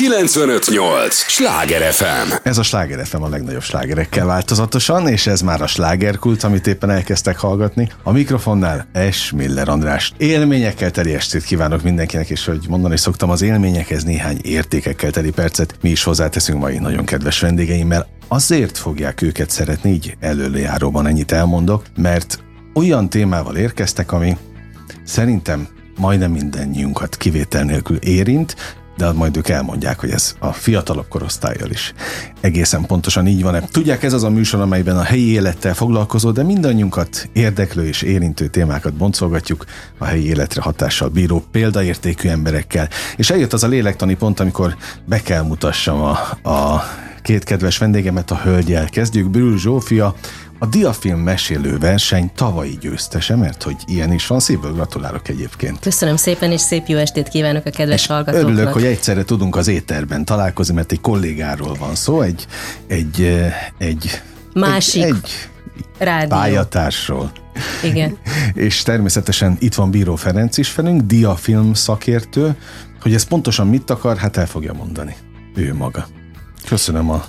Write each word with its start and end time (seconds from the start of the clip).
958! 0.00 1.14
Sláger 1.14 1.92
FM! 1.92 2.32
Ez 2.42 2.58
a 2.58 2.62
Sláger 2.62 3.06
FM 3.06 3.22
a 3.22 3.28
legnagyobb 3.28 3.62
slágerekkel 3.62 4.26
változatosan, 4.26 5.08
és 5.08 5.26
ez 5.26 5.40
már 5.40 5.62
a 5.62 5.66
slágerkult, 5.66 6.42
amit 6.42 6.66
éppen 6.66 6.90
elkezdtek 6.90 7.38
hallgatni. 7.38 7.88
A 8.02 8.12
mikrofonnál 8.12 8.86
S. 9.10 9.30
Miller 9.30 9.68
András. 9.68 10.12
Élményekkel 10.16 10.90
teli 10.90 11.14
estét 11.14 11.44
kívánok 11.44 11.82
mindenkinek, 11.82 12.30
és 12.30 12.44
hogy 12.44 12.66
mondani 12.68 12.96
szoktam, 12.96 13.30
az 13.30 13.42
élményekhez 13.42 14.04
néhány 14.04 14.38
értékekkel 14.42 15.10
teli 15.10 15.30
percet 15.30 15.74
mi 15.80 15.90
is 15.90 16.02
hozzáteszünk 16.02 16.60
mai 16.60 16.78
nagyon 16.78 17.04
kedves 17.04 17.40
vendégeimmel. 17.40 18.06
Azért 18.28 18.78
fogják 18.78 19.22
őket 19.22 19.50
szeretni, 19.50 19.90
így 19.90 20.16
előjáróban 20.20 21.06
ennyit 21.06 21.32
elmondok, 21.32 21.84
mert 21.96 22.38
olyan 22.74 23.08
témával 23.08 23.56
érkeztek, 23.56 24.12
ami 24.12 24.36
szerintem 25.04 25.68
majdnem 25.96 26.30
mindennyiunkat 26.30 27.16
kivétel 27.16 27.64
nélkül 27.64 27.96
érint, 27.96 28.79
de 29.00 29.12
majd 29.12 29.36
ők 29.36 29.48
elmondják, 29.48 30.00
hogy 30.00 30.10
ez 30.10 30.34
a 30.38 30.52
fiatalabb 30.52 31.08
korosztályjal 31.08 31.70
is 31.70 31.92
egészen 32.40 32.86
pontosan 32.86 33.26
így 33.26 33.42
van-e. 33.42 33.60
Tudják, 33.60 34.02
ez 34.02 34.12
az 34.12 34.22
a 34.22 34.30
műsor, 34.30 34.60
amelyben 34.60 34.96
a 34.96 35.02
helyi 35.02 35.30
élettel 35.30 35.74
foglalkozó, 35.74 36.30
de 36.30 36.42
mindannyiunkat 36.42 37.28
érdeklő 37.32 37.86
és 37.86 38.02
érintő 38.02 38.46
témákat 38.46 38.94
boncolgatjuk 38.94 39.64
a 39.98 40.04
helyi 40.04 40.26
életre 40.26 40.62
hatással 40.62 41.08
bíró 41.08 41.44
példaértékű 41.50 42.28
emberekkel. 42.28 42.88
És 43.16 43.30
eljött 43.30 43.52
az 43.52 43.64
a 43.64 43.68
lélektani 43.68 44.14
pont, 44.14 44.40
amikor 44.40 44.76
be 45.04 45.22
kell 45.22 45.42
mutassam 45.42 46.00
a, 46.00 46.18
a 46.50 46.82
két 47.22 47.44
kedves 47.44 47.78
vendégemet, 47.78 48.30
a 48.30 48.36
hölgyel. 48.36 48.88
Kezdjük, 48.88 49.30
Brül 49.30 49.58
Zsófia, 49.58 50.14
a 50.58 50.66
Diafilm 50.66 51.18
mesélő 51.18 51.78
verseny 51.78 52.30
tavalyi 52.34 52.78
győztese, 52.80 53.36
mert 53.36 53.62
hogy 53.62 53.76
ilyen 53.86 54.12
is 54.12 54.26
van, 54.26 54.40
szívből 54.40 54.72
gratulálok 54.72 55.28
egyébként. 55.28 55.78
Köszönöm 55.78 56.16
szépen, 56.16 56.50
és 56.50 56.60
szép 56.60 56.86
jó 56.86 56.96
estét 56.96 57.28
kívánok 57.28 57.66
a 57.66 57.70
kedves 57.70 58.00
és 58.00 58.06
hallgatóknak. 58.06 58.50
Örülök, 58.50 58.72
hogy 58.72 58.84
egyszerre 58.84 59.24
tudunk 59.24 59.56
az 59.56 59.68
étterben 59.68 60.24
találkozni, 60.24 60.74
mert 60.74 60.92
egy 60.92 61.00
kollégáról 61.00 61.74
van 61.74 61.94
szó, 61.94 62.20
egy, 62.20 62.46
egy, 62.86 63.22
eh, 63.22 63.54
egy 63.78 64.20
Másik 64.54 65.02
egy, 65.02 65.08
egy 65.08 65.48
rádió. 65.98 66.28
pályatársról. 66.28 67.32
Igen. 67.82 68.16
és 68.66 68.82
természetesen 68.82 69.56
itt 69.58 69.74
van 69.74 69.90
Bíró 69.90 70.16
Ferenc 70.16 70.56
is 70.56 70.74
velünk, 70.74 71.02
diafilm 71.02 71.74
szakértő, 71.74 72.56
hogy 73.00 73.14
ez 73.14 73.24
pontosan 73.24 73.66
mit 73.66 73.90
akar, 73.90 74.16
hát 74.16 74.36
el 74.36 74.46
fogja 74.46 74.72
mondani. 74.72 75.16
Ő 75.54 75.74
maga. 75.74 76.06
Köszönöm 76.68 77.10
a, 77.10 77.24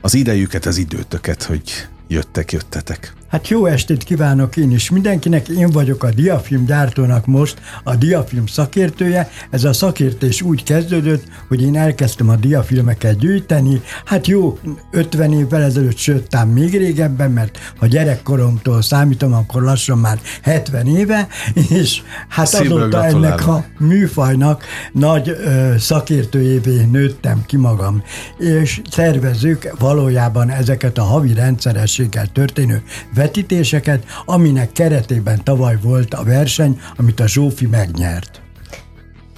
az 0.00 0.14
idejüket, 0.14 0.66
az 0.66 0.76
időtöket, 0.76 1.42
hogy 1.42 1.88
jöttek, 2.08 2.52
jöttetek. 2.52 3.12
Hát 3.32 3.48
jó 3.48 3.66
estét 3.66 4.04
kívánok 4.04 4.56
én 4.56 4.70
is 4.70 4.90
mindenkinek, 4.90 5.48
én 5.48 5.70
vagyok 5.70 6.04
a 6.04 6.10
Diafilm 6.10 6.64
gyártónak 6.64 7.26
most 7.26 7.60
a 7.82 7.96
Diafilm 7.96 8.46
szakértője. 8.46 9.30
Ez 9.50 9.64
a 9.64 9.72
szakértés 9.72 10.42
úgy 10.42 10.62
kezdődött, 10.62 11.24
hogy 11.48 11.62
én 11.62 11.76
elkezdtem 11.76 12.28
a 12.28 12.36
diafilmeket 12.36 13.18
gyűjteni, 13.18 13.80
hát 14.04 14.26
jó 14.26 14.58
50 14.90 15.32
évvel 15.32 15.62
ezelőtt, 15.62 15.96
sőt, 15.96 16.28
tám 16.28 16.48
még 16.48 16.76
régebben, 16.76 17.30
mert 17.30 17.58
ha 17.76 17.86
gyerekkoromtól 17.86 18.82
számítom, 18.82 19.32
akkor 19.32 19.62
lassan 19.62 19.98
már 19.98 20.20
70 20.42 20.86
éve, 20.86 21.28
és 21.68 22.02
hát 22.28 22.46
Szívből 22.46 22.80
azóta 22.80 22.98
gratulálok. 22.98 23.40
ennek 23.40 23.46
a 23.46 23.64
műfajnak 23.78 24.64
nagy 24.92 25.28
ö, 25.28 25.74
szakértőjévé 25.78 26.84
nőttem 26.84 27.42
ki 27.46 27.56
magam, 27.56 28.02
és 28.38 28.80
szervezők 28.90 29.74
valójában 29.78 30.50
ezeket 30.50 30.98
a 30.98 31.02
havi 31.02 31.34
rendszerességgel 31.34 32.26
történő 32.26 32.82
vetítéseket, 33.22 34.04
aminek 34.24 34.72
keretében 34.72 35.44
tavaly 35.44 35.78
volt 35.82 36.14
a 36.14 36.24
verseny, 36.24 36.80
amit 36.96 37.20
a 37.20 37.28
Zsófi 37.28 37.66
megnyert. 37.66 38.40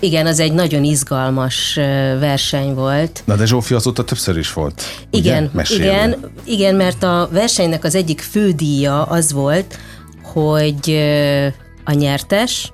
Igen, 0.01 0.27
az 0.27 0.41
egy 0.41 0.53
nagyon 0.53 0.85
izgalmas 0.85 1.75
verseny 2.21 2.75
volt. 2.75 3.23
Na 3.25 3.37
de 3.37 3.47
Zsófi 3.47 3.75
azóta 3.75 4.05
többször 4.05 4.39
is 4.39 4.53
volt. 4.53 4.83
Igen, 5.11 5.51
igen, 5.69 6.17
igen, 6.45 6.75
mert 6.75 7.03
a 7.03 7.29
versenynek 7.33 7.85
az 7.85 7.95
egyik 7.95 8.21
fő 8.21 8.51
díja 8.51 9.03
az 9.03 9.33
volt, 9.33 9.79
hogy 10.23 10.91
a 11.85 11.93
nyertes 11.93 12.73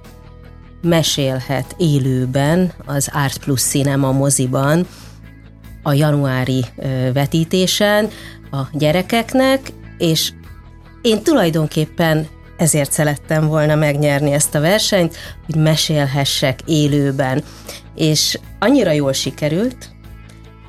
mesélhet 0.83 1.75
élőben 1.79 2.73
az 2.87 3.11
Art 3.13 3.39
Plus 3.39 3.63
Cinema 3.63 4.13
moziban 4.13 4.87
a 5.83 5.93
januári 5.93 6.65
vetítésen 7.13 8.09
a 8.51 8.61
gyerekeknek, 8.73 9.73
és 9.99 10.33
én 11.03 11.23
tulajdonképpen 11.23 12.27
ezért 12.57 12.93
szerettem 12.93 13.47
volna 13.47 13.75
megnyerni 13.75 14.33
ezt 14.33 14.55
a 14.55 14.61
versenyt, 14.61 15.17
hogy 15.47 15.55
mesélhessek 15.55 16.61
élőben. 16.65 17.43
És 17.95 18.39
annyira 18.59 18.91
jól 18.91 19.13
sikerült, 19.13 19.91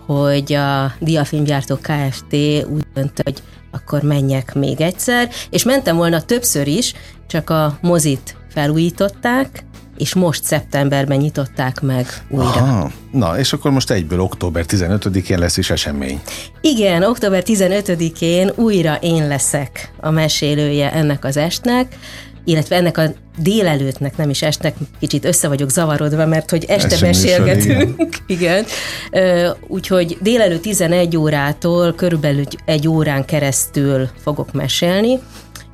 hogy 0.06 0.54
a 0.54 0.94
Diafilmgyártó 1.00 1.76
Kft. 1.76 2.34
úgy 2.70 2.84
döntött, 2.94 3.24
hogy 3.24 3.42
akkor 3.72 4.02
menjek 4.02 4.54
még 4.54 4.82
egyszer, 4.82 5.30
és 5.50 5.64
mentem 5.64 5.96
volna 5.96 6.22
többször 6.22 6.68
is, 6.68 6.94
csak 7.28 7.50
a 7.50 7.78
mozit 7.82 8.36
felújították, 8.50 9.64
és 10.02 10.14
most 10.14 10.44
szeptemberben 10.44 11.18
nyitották 11.18 11.82
meg 11.82 12.08
újra. 12.30 12.46
Aha. 12.46 12.92
Na, 13.12 13.40
és 13.40 13.54
akkor 13.54 13.72
most 13.72 13.92
egyből 13.92 14.20
október 14.20 14.66
15-én 14.68 15.40
lesz 15.40 15.58
is 15.58 15.70
esemény. 15.70 16.22
Igen, 16.62 17.04
október 17.04 17.44
15-én 17.46 18.52
újra 18.56 18.98
én 19.02 19.28
leszek 19.28 19.92
a 20.00 20.10
mesélője 20.10 20.94
ennek 20.94 21.26
az 21.26 21.38
estnek, 21.38 21.98
illetve 22.44 22.76
ennek 22.76 22.98
a 22.98 23.04
délelőttnek, 23.38 24.18
nem 24.18 24.30
is 24.30 24.42
estnek, 24.42 24.76
kicsit 25.00 25.26
össze 25.26 25.48
vagyok 25.48 25.70
zavarodva, 25.70 26.26
mert 26.26 26.50
hogy 26.50 26.66
este 26.68 26.88
műsor, 26.88 27.08
mesélgetünk. 27.08 28.18
igen. 28.28 28.66
Ö, 29.12 29.50
Úgyhogy 29.68 30.18
délelőtt 30.22 30.62
11 30.62 31.18
órától 31.18 31.94
körülbelül 31.94 32.44
egy 32.66 32.88
órán 32.88 33.26
keresztül 33.26 34.10
fogok 34.24 34.52
mesélni, 34.52 35.20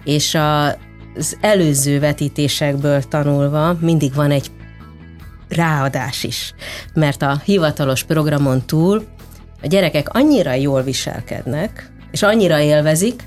és 0.03 0.35
a, 0.35 0.77
az 1.17 1.37
előző 1.41 1.99
vetítésekből 1.99 3.01
tanulva 3.01 3.77
mindig 3.79 4.13
van 4.13 4.31
egy 4.31 4.51
ráadás 5.49 6.23
is, 6.23 6.53
mert 6.93 7.21
a 7.21 7.41
hivatalos 7.45 8.03
programon 8.03 8.65
túl 8.65 9.05
a 9.61 9.67
gyerekek 9.67 10.09
annyira 10.09 10.53
jól 10.53 10.83
viselkednek, 10.83 11.91
és 12.11 12.21
annyira 12.21 12.59
élvezik, 12.59 13.23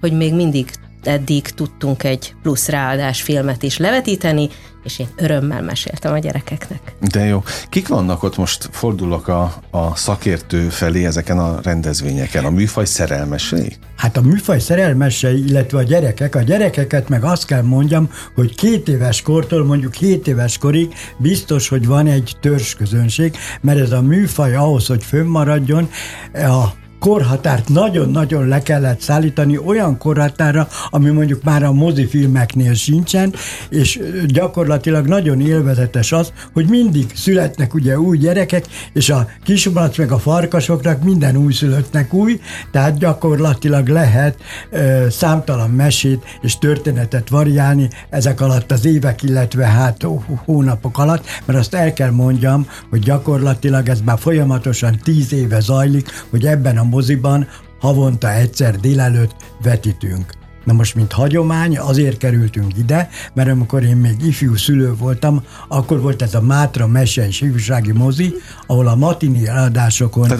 hogy 0.00 0.12
még 0.12 0.34
mindig 0.34 0.70
eddig 1.02 1.42
tudtunk 1.42 2.02
egy 2.04 2.34
plusz 2.42 2.68
ráadás 2.68 3.22
filmet 3.22 3.62
is 3.62 3.76
levetíteni, 3.76 4.48
és 4.84 4.98
én 4.98 5.08
örömmel 5.16 5.62
meséltem 5.62 6.12
a 6.12 6.18
gyerekeknek. 6.18 6.94
De 7.00 7.24
jó. 7.24 7.42
Kik 7.68 7.88
vannak 7.88 8.22
ott 8.22 8.36
most, 8.36 8.68
fordulok 8.72 9.28
a, 9.28 9.54
a 9.70 9.96
szakértő 9.96 10.68
felé 10.68 11.04
ezeken 11.04 11.38
a 11.38 11.60
rendezvényeken? 11.62 12.44
A 12.44 12.50
műfaj 12.50 12.84
szerelmesei? 12.84 13.76
Hát 13.96 14.16
a 14.16 14.20
műfaj 14.20 14.58
szerelmesei, 14.58 15.44
illetve 15.44 15.78
a 15.78 15.82
gyerekek, 15.82 16.34
a 16.34 16.40
gyerekeket 16.40 17.08
meg 17.08 17.24
azt 17.24 17.46
kell 17.46 17.62
mondjam, 17.62 18.10
hogy 18.34 18.54
két 18.54 18.88
éves 18.88 19.22
kortól 19.22 19.64
mondjuk 19.64 19.94
7 19.94 20.28
éves 20.28 20.58
korig 20.58 20.94
biztos, 21.18 21.68
hogy 21.68 21.86
van 21.86 22.06
egy 22.06 22.36
törzsközönség, 22.40 23.36
mert 23.60 23.80
ez 23.80 23.92
a 23.92 24.00
műfaj 24.00 24.54
ahhoz, 24.54 24.86
hogy 24.86 25.04
fönnmaradjon, 25.04 25.90
a 26.32 26.79
korhatárt 27.00 27.68
nagyon-nagyon 27.68 28.48
le 28.48 28.62
kellett 28.62 29.00
szállítani 29.00 29.58
olyan 29.58 29.98
korhatárra, 29.98 30.68
ami 30.90 31.10
mondjuk 31.10 31.42
már 31.42 31.62
a 31.62 31.72
mozifilmeknél 31.72 32.74
sincsen, 32.74 33.34
és 33.68 34.00
gyakorlatilag 34.26 35.06
nagyon 35.06 35.40
élvezetes 35.40 36.12
az, 36.12 36.32
hogy 36.52 36.66
mindig 36.68 37.12
születnek 37.14 37.74
ugye 37.74 37.98
új 37.98 38.18
gyerekek, 38.18 38.64
és 38.92 39.10
a 39.10 39.28
kismalac 39.44 39.98
meg 39.98 40.12
a 40.12 40.18
farkasoknak 40.18 41.02
minden 41.02 41.36
újszülöttnek 41.36 42.12
új, 42.12 42.40
tehát 42.72 42.98
gyakorlatilag 42.98 43.88
lehet 43.88 44.36
ö, 44.70 45.06
számtalan 45.10 45.70
mesét 45.70 46.24
és 46.40 46.58
történetet 46.58 47.28
variálni 47.28 47.88
ezek 48.10 48.40
alatt 48.40 48.72
az 48.72 48.84
évek, 48.84 49.22
illetve 49.22 49.64
hát 49.64 50.02
hó- 50.02 50.24
hónapok 50.44 50.98
alatt, 50.98 51.24
mert 51.44 51.58
azt 51.58 51.74
el 51.74 51.92
kell 51.92 52.10
mondjam, 52.10 52.66
hogy 52.90 53.00
gyakorlatilag 53.00 53.88
ez 53.88 54.00
már 54.04 54.18
folyamatosan 54.18 54.98
tíz 55.02 55.32
éve 55.32 55.60
zajlik, 55.60 56.08
hogy 56.30 56.46
ebben 56.46 56.78
a 56.78 56.88
moziban 56.90 57.48
havonta 57.80 58.32
egyszer 58.32 58.76
délelőtt 58.76 59.34
vetítünk. 59.62 60.39
Na 60.64 60.72
most, 60.72 60.94
mint 60.94 61.12
hagyomány, 61.12 61.78
azért 61.78 62.16
kerültünk 62.16 62.78
ide, 62.78 63.08
mert 63.34 63.48
amikor 63.50 63.82
én 63.84 63.96
még 63.96 64.16
ifjú 64.22 64.56
szülő 64.56 64.94
voltam, 64.94 65.42
akkor 65.68 66.00
volt 66.00 66.22
ez 66.22 66.34
a 66.34 66.40
Mátra 66.40 66.86
Mese 66.86 67.26
és 67.26 67.40
ifjúsági 67.40 67.92
mozi, 67.92 68.34
ahol 68.66 68.86
a 68.88 68.94
matini 68.96 69.48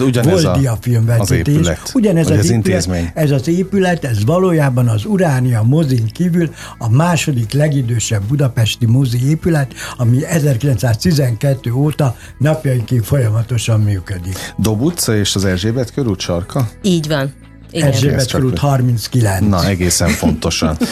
ugyanez 0.01 0.31
volt 0.43 0.45
a- 0.45 0.57
diafilmvetítés. 0.59 1.39
az 1.45 1.47
épület, 1.55 1.91
Ugyanez 1.93 2.25
az, 2.25 2.31
az 2.31 2.37
épület, 2.37 2.55
intézmény. 2.55 3.11
ez 3.13 3.31
az 3.31 3.47
épület, 3.47 4.03
ez 4.03 4.25
valójában 4.25 4.87
az 4.87 5.05
Uránia 5.05 5.61
mozin 5.61 6.05
kívül 6.05 6.49
a 6.77 6.89
második 6.89 7.51
legidősebb 7.53 8.23
budapesti 8.23 8.85
mozi 8.85 9.29
épület, 9.29 9.73
ami 9.97 10.25
1912 10.25 11.71
óta 11.73 12.15
napjainkig 12.37 13.01
folyamatosan 13.01 13.79
működik. 13.81 14.53
Dob 14.57 14.81
utca 14.81 15.15
és 15.15 15.35
az 15.35 15.45
Erzsébet 15.45 15.93
körút 15.93 16.19
sarka? 16.19 16.69
Így 16.81 17.07
van. 17.07 17.33
Igen. 17.71 17.87
Erzsébet 17.87 18.31
körút 18.31 18.53
le- 18.53 18.59
39. 18.59 19.49
Na, 19.49 19.65
egészen 19.67 20.11
pontosan. 20.19 20.77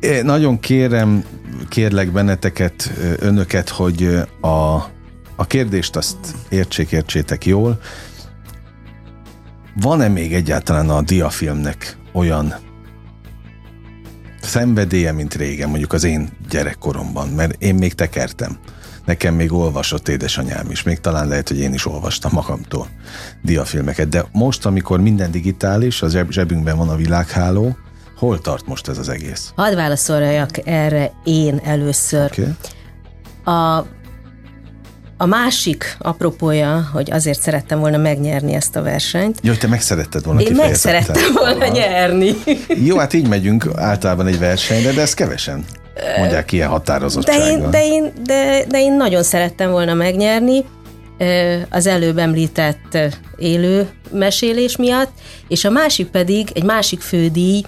É, 0.00 0.20
Nagyon 0.20 0.60
kérem, 0.60 1.24
kérlek 1.68 2.12
benneteket, 2.12 2.92
önöket, 3.18 3.68
hogy 3.68 4.04
a 4.40 4.74
a 5.36 5.46
kérdést 5.46 5.96
azt 5.96 6.16
értsék, 6.48 6.90
értsétek 6.92 7.46
jól. 7.46 7.80
Van-e 9.80 10.08
még 10.08 10.34
egyáltalán 10.34 10.90
a 10.90 11.02
diafilmnek 11.02 11.96
olyan 12.12 12.54
szenvedélye, 14.42 15.12
mint 15.12 15.34
régen, 15.34 15.68
mondjuk 15.68 15.92
az 15.92 16.04
én 16.04 16.28
gyerekkoromban, 16.50 17.28
mert 17.28 17.62
én 17.62 17.74
még 17.74 17.94
tekertem. 17.94 18.58
Nekem 19.04 19.34
még 19.34 19.52
olvasott 19.52 20.08
édesanyám 20.08 20.70
is, 20.70 20.82
még 20.82 21.00
talán 21.00 21.28
lehet, 21.28 21.48
hogy 21.48 21.58
én 21.58 21.72
is 21.72 21.86
olvastam 21.86 22.30
magamtól 22.34 22.88
diafilmeket, 23.42 24.08
de 24.08 24.24
most, 24.32 24.66
amikor 24.66 25.00
minden 25.00 25.30
digitális, 25.30 26.02
az 26.02 26.18
zsebünkben 26.30 26.76
van 26.76 26.88
a 26.88 26.96
világháló, 26.96 27.76
hol 28.16 28.40
tart 28.40 28.66
most 28.66 28.88
ez 28.88 28.98
az 28.98 29.08
egész? 29.08 29.52
Hadd 29.56 29.74
válaszoljak 29.74 30.66
erre 30.66 31.12
én 31.24 31.60
először. 31.64 32.30
Okay. 32.32 32.54
A 33.54 33.86
a 35.16 35.26
másik 35.26 35.96
apropója, 35.98 36.88
hogy 36.92 37.10
azért 37.10 37.40
szerettem 37.40 37.78
volna 37.78 37.96
megnyerni 37.96 38.54
ezt 38.54 38.76
a 38.76 38.82
versenyt. 38.82 39.38
Jó, 39.42 39.52
te 39.52 39.66
megszeretted 39.66 40.24
volna 40.24 40.40
Én 40.40 40.54
meg 40.54 40.74
szerettem 40.74 41.32
volna 41.34 41.64
Aha. 41.64 41.74
nyerni. 41.74 42.34
Jó, 42.68 42.98
hát 42.98 43.12
így 43.12 43.28
megyünk 43.28 43.68
általában 43.76 44.26
egy 44.26 44.38
versenyre, 44.38 44.92
de 44.92 45.00
ez 45.00 45.14
kevesen 45.14 45.64
mondják 46.18 46.52
ilyen 46.52 46.68
határozottsággal. 46.68 47.46
De 47.46 47.52
én, 47.52 47.70
de 47.70 47.84
én, 47.84 48.12
de, 48.24 48.64
de 48.68 48.80
én 48.80 48.96
nagyon 48.96 49.22
szerettem 49.22 49.70
volna 49.70 49.94
megnyerni 49.94 50.64
az 51.70 51.86
előbb 51.86 52.18
említett 52.18 52.98
élő 53.36 53.88
mesélés 54.10 54.76
miatt, 54.76 55.12
és 55.48 55.64
a 55.64 55.70
másik 55.70 56.06
pedig, 56.06 56.50
egy 56.54 56.64
másik 56.64 57.00
fődíj, 57.00 57.62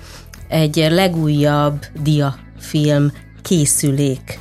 egy 0.48 0.86
legújabb 0.90 1.84
diafilm 2.02 3.12
készülék 3.42 4.38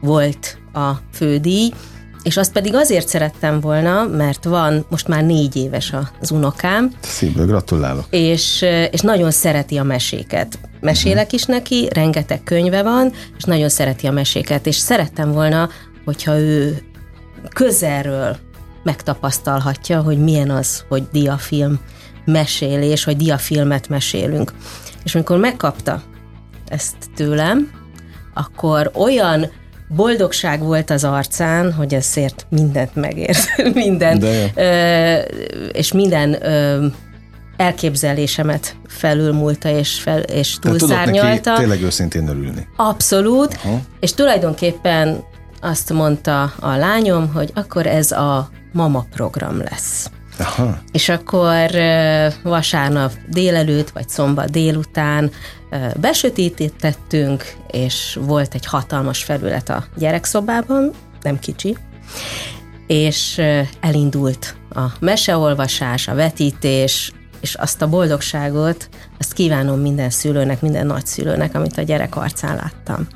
volt 0.00 0.58
a 0.72 0.90
fődíj, 1.12 1.70
és 2.22 2.36
azt 2.36 2.52
pedig 2.52 2.74
azért 2.74 3.08
szerettem 3.08 3.60
volna, 3.60 4.06
mert 4.06 4.44
van, 4.44 4.86
most 4.90 5.08
már 5.08 5.24
négy 5.24 5.56
éves 5.56 5.92
az 6.20 6.30
unokám. 6.30 6.92
Szívből 7.00 7.46
gratulálok. 7.46 8.06
És, 8.10 8.64
és 8.90 9.00
nagyon 9.00 9.30
szereti 9.30 9.76
a 9.76 9.82
meséket. 9.82 10.58
Mesélek 10.84 11.32
is 11.32 11.44
neki, 11.44 11.88
rengeteg 11.92 12.42
könyve 12.42 12.82
van, 12.82 13.12
és 13.36 13.44
nagyon 13.44 13.68
szereti 13.68 14.06
a 14.06 14.10
meséket, 14.10 14.66
és 14.66 14.76
szerettem 14.76 15.32
volna, 15.32 15.68
hogyha 16.04 16.38
ő 16.38 16.82
közelről 17.54 18.36
megtapasztalhatja, 18.82 20.00
hogy 20.00 20.18
milyen 20.18 20.50
az, 20.50 20.84
hogy 20.88 21.02
diafilm 21.12 21.80
mesélés, 22.24 23.04
hogy 23.04 23.16
diafilmet 23.16 23.88
mesélünk. 23.88 24.52
És 25.04 25.14
amikor 25.14 25.38
megkapta 25.38 26.02
ezt 26.68 26.96
tőlem, 27.14 27.70
akkor 28.34 28.90
olyan 28.94 29.50
boldogság 29.88 30.62
volt 30.62 30.90
az 30.90 31.04
arcán, 31.04 31.72
hogy 31.72 31.94
ezért 31.94 32.46
mindent 32.50 32.94
megért, 32.94 33.38
minden, 33.84 34.22
ö, 34.54 35.18
és 35.72 35.92
minden 35.92 36.46
ö, 36.46 36.86
elképzelésemet 37.56 38.76
felülmúlta 38.86 39.68
és, 39.68 40.00
fel, 40.00 40.20
és 40.20 40.58
túlszárnyalta. 40.60 41.40
Tudok 41.40 41.58
tényleg 41.58 41.82
őszintén 41.82 42.28
örülni. 42.28 42.68
Abszolút, 42.76 43.58
Aha. 43.64 43.80
és 44.00 44.12
tulajdonképpen 44.12 45.24
azt 45.60 45.92
mondta 45.92 46.42
a 46.60 46.76
lányom, 46.76 47.32
hogy 47.32 47.50
akkor 47.54 47.86
ez 47.86 48.12
a 48.12 48.48
mama 48.72 49.06
program 49.10 49.58
lesz. 49.58 50.10
Aha. 50.38 50.78
És 50.92 51.08
akkor 51.08 51.70
vasárnap 52.42 53.12
délelőtt, 53.28 53.90
vagy 53.90 54.08
szombat 54.08 54.50
délután 54.50 55.30
besötétítettünk, 55.96 57.54
és 57.70 58.18
volt 58.20 58.54
egy 58.54 58.66
hatalmas 58.66 59.22
felület 59.22 59.68
a 59.68 59.84
gyerekszobában, 59.96 60.90
nem 61.22 61.38
kicsi, 61.38 61.76
és 62.86 63.40
elindult 63.80 64.54
a 64.70 64.82
meseolvasás, 65.00 66.08
a 66.08 66.14
vetítés, 66.14 67.12
és 67.44 67.54
azt 67.54 67.82
a 67.82 67.88
boldogságot, 67.88 68.88
azt 69.18 69.32
kívánom 69.32 69.80
minden 69.80 70.10
szülőnek, 70.10 70.60
minden 70.60 70.86
nagyszülőnek, 70.86 71.54
amit 71.54 71.78
a 71.78 71.82
gyerek 71.82 72.16
arcán 72.16 72.56
láttam. 72.56 73.06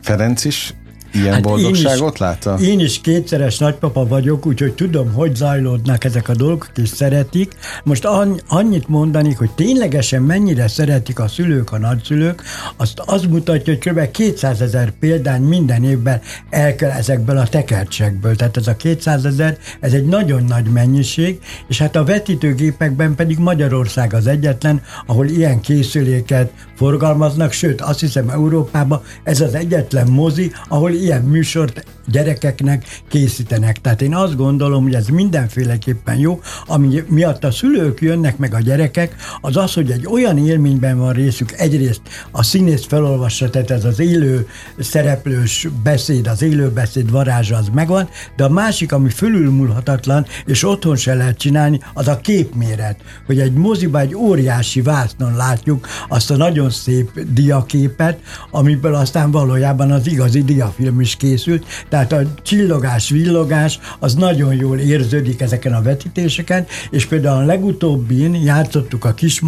Ferenc 0.00 0.44
is 0.44 0.74
Ilyen 1.12 1.32
hát 1.32 1.42
boldogságot 1.42 2.00
én 2.00 2.12
is, 2.12 2.18
látta? 2.18 2.58
Én 2.60 2.80
is 2.80 3.00
kétszeres 3.00 3.58
nagypapa 3.58 4.06
vagyok, 4.06 4.46
úgyhogy 4.46 4.72
tudom, 4.74 5.12
hogy 5.12 5.34
zajlódnak 5.34 6.04
ezek 6.04 6.28
a 6.28 6.34
dolgok, 6.34 6.70
és 6.76 6.88
szeretik. 6.88 7.52
Most 7.84 8.04
annyit 8.48 8.88
mondani, 8.88 9.32
hogy 9.32 9.50
ténylegesen 9.50 10.22
mennyire 10.22 10.68
szeretik 10.68 11.18
a 11.18 11.28
szülők, 11.28 11.72
a 11.72 11.78
nagyszülők, 11.78 12.42
azt 12.76 13.02
az 13.06 13.22
mutatja, 13.22 13.72
hogy 13.72 13.92
kb. 13.92 14.10
200 14.10 14.60
ezer 14.60 14.90
példány 14.90 15.42
minden 15.42 15.84
évben 15.84 16.20
el 16.50 16.74
kell 16.74 16.90
ezekből 16.90 17.38
a 17.38 17.46
tekercsekből. 17.46 18.36
Tehát 18.36 18.56
ez 18.56 18.66
a 18.66 18.76
200 18.76 19.24
ezer, 19.24 19.58
ez 19.80 19.92
egy 19.92 20.04
nagyon 20.04 20.44
nagy 20.44 20.66
mennyiség, 20.66 21.40
és 21.68 21.78
hát 21.78 21.96
a 21.96 22.04
vetítőgépekben 22.04 23.14
pedig 23.14 23.38
Magyarország 23.38 24.14
az 24.14 24.26
egyetlen, 24.26 24.82
ahol 25.06 25.26
ilyen 25.26 25.60
készüléket 25.60 26.52
forgalmaznak, 26.76 27.52
sőt, 27.52 27.80
azt 27.80 28.00
hiszem 28.00 28.28
Európában 28.28 29.02
ez 29.22 29.40
az 29.40 29.54
egyetlen 29.54 30.08
mozi, 30.08 30.52
ahol 30.68 30.90
ilyen 30.98 31.22
műsort 31.22 31.84
gyerekeknek 32.10 33.02
készítenek. 33.08 33.80
Tehát 33.80 34.02
én 34.02 34.14
azt 34.14 34.36
gondolom, 34.36 34.82
hogy 34.82 34.94
ez 34.94 35.06
mindenféleképpen 35.06 36.16
jó, 36.16 36.40
ami 36.66 37.04
miatt 37.08 37.44
a 37.44 37.50
szülők 37.50 38.00
jönnek 38.00 38.36
meg 38.36 38.54
a 38.54 38.60
gyerekek, 38.60 39.14
az 39.40 39.56
az, 39.56 39.74
hogy 39.74 39.90
egy 39.90 40.06
olyan 40.06 40.38
élményben 40.38 40.98
van 40.98 41.12
részük, 41.12 41.52
egyrészt 41.52 42.00
a 42.30 42.42
színész 42.42 42.84
felolvassa, 42.86 43.50
tehát 43.50 43.70
ez 43.70 43.84
az 43.84 43.98
élő 43.98 44.48
szereplős 44.78 45.68
beszéd, 45.82 46.26
az 46.26 46.42
élő 46.42 46.70
beszéd 46.70 47.10
varázsa 47.10 47.56
az 47.56 47.68
megvan, 47.72 48.08
de 48.36 48.44
a 48.44 48.48
másik, 48.48 48.92
ami 48.92 49.08
fölülmúlhatatlan, 49.08 50.26
és 50.46 50.64
otthon 50.64 50.96
se 50.96 51.14
lehet 51.14 51.38
csinálni, 51.38 51.80
az 51.94 52.08
a 52.08 52.20
képméret, 52.20 53.00
hogy 53.26 53.40
egy 53.40 53.52
moziba 53.52 54.00
egy 54.00 54.14
óriási 54.14 54.80
vásznon 54.80 55.36
látjuk 55.36 55.86
azt 56.08 56.30
a 56.30 56.36
nagyon 56.36 56.70
szép 56.70 57.20
diaképet, 57.32 58.18
amiből 58.50 58.94
aztán 58.94 59.30
valójában 59.30 59.90
az 59.90 60.06
igazi 60.06 60.42
diafilm 60.42 61.00
is 61.00 61.16
készült, 61.16 61.66
tehát 61.88 61.97
a 62.06 62.20
csillogás, 62.42 63.08
villogás 63.08 63.78
az 63.98 64.14
nagyon 64.14 64.54
jól 64.54 64.78
érződik 64.78 65.40
ezeken 65.40 65.72
a 65.72 65.82
vetítéseken, 65.82 66.66
és 66.90 67.06
például 67.06 67.42
a 67.42 67.46
legutóbbin 67.46 68.34
játszottuk 68.34 69.04
a 69.04 69.14
kis 69.14 69.42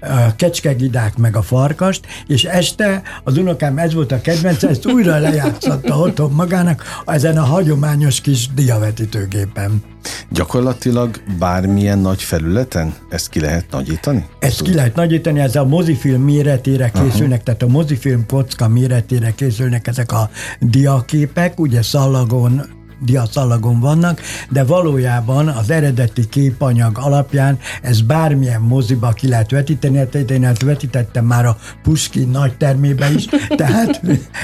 a 0.00 0.36
kecskegidák 0.36 1.16
meg 1.16 1.36
a 1.36 1.42
farkast, 1.42 2.06
és 2.26 2.44
este 2.44 3.02
az 3.24 3.36
unokám 3.36 3.78
ez 3.78 3.94
volt 3.94 4.12
a 4.12 4.20
kedvence, 4.20 4.68
ezt 4.68 4.86
újra 4.86 5.18
lejátszotta 5.18 5.98
otthon 5.98 6.32
magának 6.32 6.84
ezen 7.06 7.38
a 7.38 7.44
hagyományos 7.44 8.20
kis 8.20 8.48
diavetítőgépen. 8.54 9.82
Gyakorlatilag 10.30 11.22
bármilyen 11.38 11.98
nagy 11.98 12.22
felületen 12.22 12.94
ezt 13.08 13.28
ki 13.28 13.40
lehet 13.40 13.64
nagyítani? 13.70 14.26
Ezt 14.38 14.62
ki 14.62 14.74
lehet 14.74 14.94
nagyítani, 14.94 15.40
ez 15.40 15.56
a 15.56 15.64
mozifilm 15.64 16.22
méretére 16.22 16.90
készülnek, 16.90 17.20
uh-huh. 17.20 17.42
tehát 17.42 17.62
a 17.62 17.66
mozifilm 17.66 18.26
kocka 18.26 18.68
méretére 18.68 19.34
készülnek 19.34 19.86
ezek 19.86 20.12
a 20.12 20.30
diaképek, 20.60 21.60
ugye 21.72 21.82
szallagon 21.82 22.81
diaszalagon 23.04 23.80
vannak, 23.80 24.20
de 24.50 24.64
valójában 24.64 25.48
az 25.48 25.70
eredeti 25.70 26.28
képanyag 26.28 26.98
alapján 26.98 27.58
ez 27.82 28.00
bármilyen 28.00 28.60
moziba 28.60 29.10
ki 29.10 29.28
lehet 29.28 29.50
vetíteni, 29.50 29.96
hát 29.96 30.14
én 30.14 30.44
ezt 30.44 30.62
vetítettem 30.62 31.24
már 31.24 31.46
a 31.46 31.56
Puskin 31.82 32.28
nagy 32.28 32.56
termében 32.56 33.14
is, 33.14 33.24
tehát 33.56 34.00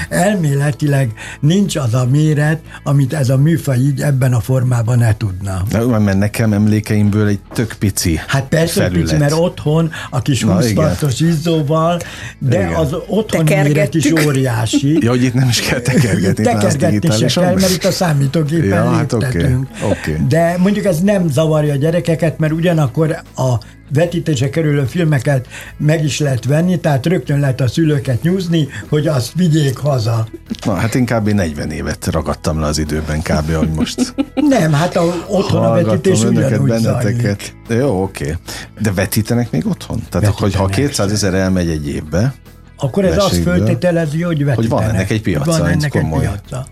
elméletileg 0.09 1.13
nincs 1.39 1.75
az 1.75 1.93
a 1.93 2.05
méret, 2.11 2.61
amit 2.83 3.13
ez 3.13 3.29
a 3.29 3.37
műfaj 3.37 3.77
így 3.77 4.01
ebben 4.01 4.33
a 4.33 4.39
formában 4.39 4.97
ne 4.97 5.17
tudna. 5.17 5.63
Na, 5.71 5.99
mert 5.99 6.17
nekem 6.17 6.53
emlékeimből 6.53 7.27
egy 7.27 7.39
tök 7.53 7.75
pici 7.79 8.19
Hát 8.27 8.47
persze 8.47 8.81
felület. 8.81 9.01
pici, 9.01 9.15
mert 9.15 9.33
otthon 9.33 9.91
a 10.09 10.21
kis 10.21 10.43
20 10.43 11.19
izzóval, 11.19 11.99
de 12.39 12.59
igen. 12.59 12.73
az 12.73 12.95
otthon 13.07 13.43
méret 13.43 13.93
is 13.93 14.11
óriási. 14.25 14.97
Ja, 15.01 15.09
hogy 15.09 15.23
itt 15.23 15.33
nem 15.33 15.49
is 15.49 15.59
kell 15.59 15.79
tekergetni. 15.79 16.43
Tekergetni 16.43 17.27
se 17.27 17.41
kell, 17.41 17.53
mert 17.53 17.71
itt 17.71 17.83
a 17.83 17.91
számítógép 17.91 18.48
tulajdonképpen 18.49 18.85
ja, 18.85 18.91
hát 18.91 19.13
okay, 19.13 19.55
okay. 19.91 20.27
De 20.27 20.55
mondjuk 20.57 20.85
ez 20.85 20.99
nem 20.99 21.29
zavarja 21.29 21.73
a 21.73 21.75
gyerekeket, 21.75 22.39
mert 22.39 22.53
ugyanakkor 22.53 23.21
a 23.35 23.57
vetítése 23.93 24.49
kerülő 24.49 24.83
filmeket 24.83 25.47
meg 25.77 26.03
is 26.03 26.19
lehet 26.19 26.45
venni, 26.45 26.79
tehát 26.79 27.05
rögtön 27.05 27.39
lehet 27.39 27.61
a 27.61 27.67
szülőket 27.67 28.21
nyúzni, 28.21 28.67
hogy 28.89 29.07
azt 29.07 29.33
vigyék 29.35 29.77
haza. 29.77 30.27
Na, 30.65 30.73
hát 30.73 30.95
én 30.95 31.05
kb. 31.05 31.29
40 31.29 31.71
évet 31.71 32.07
ragadtam 32.11 32.59
le 32.59 32.65
az 32.65 32.77
időben, 32.77 33.21
kb. 33.21 33.53
hogy 33.53 33.69
most 33.69 34.15
Nem, 34.35 34.73
hát 34.73 34.95
a, 34.95 35.25
otthon 35.27 35.65
a 35.65 35.73
vetítés 35.73 36.23
ugyanúgy 36.23 36.69
benneteket. 36.69 37.53
Zajlik. 37.67 37.83
Jó, 37.83 38.01
oké. 38.01 38.23
Okay. 38.23 38.35
De 38.81 38.91
vetítenek 38.91 39.51
még 39.51 39.67
otthon? 39.67 39.97
Tehát, 40.09 40.27
vetítenek 40.27 40.37
hogy 40.37 40.55
ha 40.55 40.65
200 40.65 41.11
ezer 41.11 41.33
elmegy 41.33 41.69
egy 41.69 41.87
évbe, 41.87 42.33
akkor 42.77 43.05
ez 43.05 43.17
azt 43.17 43.35
föltételezi, 43.35 44.21
hogy 44.21 44.45
vetítenek. 44.45 44.55
Hogy 44.55 44.69
van 44.69 44.95
ennek 44.95 45.09
egy 45.09 45.21
piaca, 45.21 45.51
van 45.51 45.65
ennek 45.65 45.95
egy 45.95 46.01
komoly. 46.01 46.19
piaca. 46.19 46.65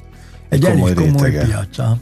Egy 0.50 0.64
komoly 0.64 0.92
elég 0.92 1.12
komoly 1.12 1.30
rétege. 1.30 1.46
piaca. 1.46 1.98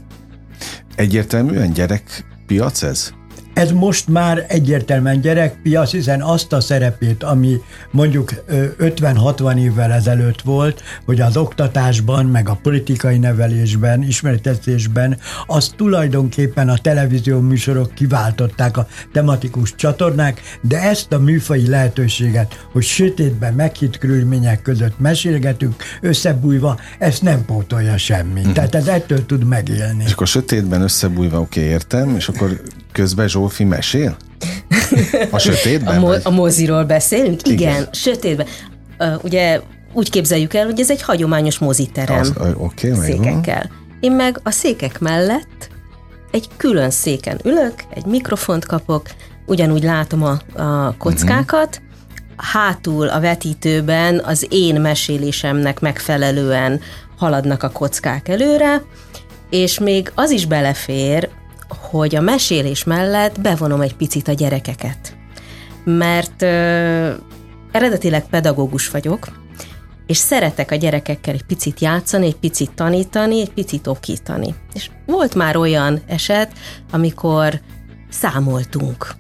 Egyértelműen 0.96 1.74
gyerek 1.74 2.26
piac 2.48 2.84
ez? 2.84 3.14
Ez 3.56 3.72
most 3.72 4.08
már 4.08 4.46
egyértelműen 4.48 5.22
gyerekpiac, 5.22 5.92
hiszen 5.92 6.22
azt 6.22 6.54
a 6.54 6.60
szerepét, 6.60 7.24
ami 7.24 7.58
mondjuk 7.92 8.34
50-60 8.80 9.58
évvel 9.58 9.92
ezelőtt 9.92 10.42
volt, 10.42 10.82
hogy 11.06 11.22
az 11.22 11.38
oktatásban, 11.38 12.26
meg 12.26 12.50
a 12.50 12.60
politikai 12.62 13.18
nevelésben, 13.18 14.04
ismeretezésben, 14.04 15.18
az 15.46 15.74
tulajdonképpen 15.76 16.70
a 16.70 16.78
televízió 16.78 17.40
műsorok 17.40 17.94
kiváltották 17.94 18.78
a 18.78 18.88
tematikus 19.14 19.76
csatornák, 19.76 20.42
de 20.62 20.82
ezt 20.82 21.14
a 21.14 21.20
műfai 21.20 21.68
lehetőséget, 21.68 22.68
hogy 22.72 22.84
sötétben 22.84 23.54
meghitt 23.54 23.98
körülmények 23.98 24.62
között 24.62 25.00
mesélgetünk, 25.00 25.76
összebújva, 26.02 26.80
ezt 27.00 27.22
nem 27.22 27.46
pótolja 27.46 27.98
semmi. 27.98 28.40
Uh-huh. 28.40 28.54
Tehát 28.54 28.76
ez 28.76 28.88
ettől 28.88 29.26
tud 29.26 29.44
megélni. 29.44 30.04
És 30.04 30.12
akkor 30.12 30.28
sötétben 30.28 30.82
összebújva, 30.82 31.40
oké, 31.40 31.60
okay, 31.60 31.72
értem, 31.72 32.16
és 32.16 32.28
akkor 32.28 32.62
közben 32.96 33.28
Zsófi 33.28 33.64
mesél? 33.64 34.18
A 35.32 35.38
sötétben? 35.38 35.98
A, 35.98 36.00
mo- 36.00 36.26
a 36.26 36.30
moziról 36.30 36.84
beszélünk? 36.84 37.48
Igen, 37.48 37.58
Igen 37.58 37.88
sötétben. 37.92 38.46
Uh, 39.00 39.24
ugye 39.24 39.62
úgy 39.94 40.10
képzeljük 40.10 40.54
el, 40.54 40.66
hogy 40.66 40.80
ez 40.80 40.90
egy 40.92 41.02
hagyományos 41.02 41.58
moziterem 41.58 42.20
Az, 42.20 42.34
okay, 42.58 42.94
székekkel. 42.94 43.70
Én 44.00 44.12
meg 44.12 44.40
a 44.44 44.52
székek 44.52 45.00
mellett 45.00 45.70
egy 46.32 46.48
külön 46.58 46.90
széken 46.90 47.40
ülök, 47.44 47.74
egy 47.90 48.06
mikrofont 48.06 48.66
kapok, 48.66 49.10
ugyanúgy 49.46 49.84
látom 49.84 50.24
a, 50.24 50.62
a 50.62 50.96
kockákat, 50.98 51.82
uh-huh. 51.82 52.46
hátul 52.54 53.08
a 53.08 53.20
vetítőben 53.20 54.22
az 54.26 54.48
én 54.50 54.82
mesélésemnek 54.82 55.80
megfelelően 55.80 56.82
haladnak 57.18 57.64
a 57.64 57.70
kockák 57.70 58.28
előre, 58.28 58.82
és 59.50 59.80
még 59.80 60.12
az 60.16 60.32
is 60.32 60.46
belefér, 60.46 61.30
hogy 61.92 62.16
a 62.16 62.22
mesélés 62.22 62.84
mellett 62.84 63.42
bevonom 63.42 63.82
egy 63.82 63.96
picit 63.96 64.28
a 64.28 64.34
gyerekeket. 64.34 65.16
Mert 65.84 66.42
ö, 66.42 67.12
eredetileg 67.72 68.26
pedagógus 68.30 68.90
vagyok, 68.90 69.28
és 70.06 70.18
szeretek 70.18 70.72
a 70.72 70.76
gyerekekkel 70.76 71.34
egy 71.34 71.44
picit 71.44 71.80
játszani, 71.80 72.26
egy 72.26 72.36
picit 72.36 72.72
tanítani, 72.72 73.42
egy 73.42 73.52
picit 73.52 73.88
okítani. 73.88 74.56
És 74.74 74.90
volt 75.06 75.36
már 75.36 75.58
olyan 75.58 76.02
eset, 76.08 76.52
amikor 76.92 77.60
számoltunk 78.10 79.16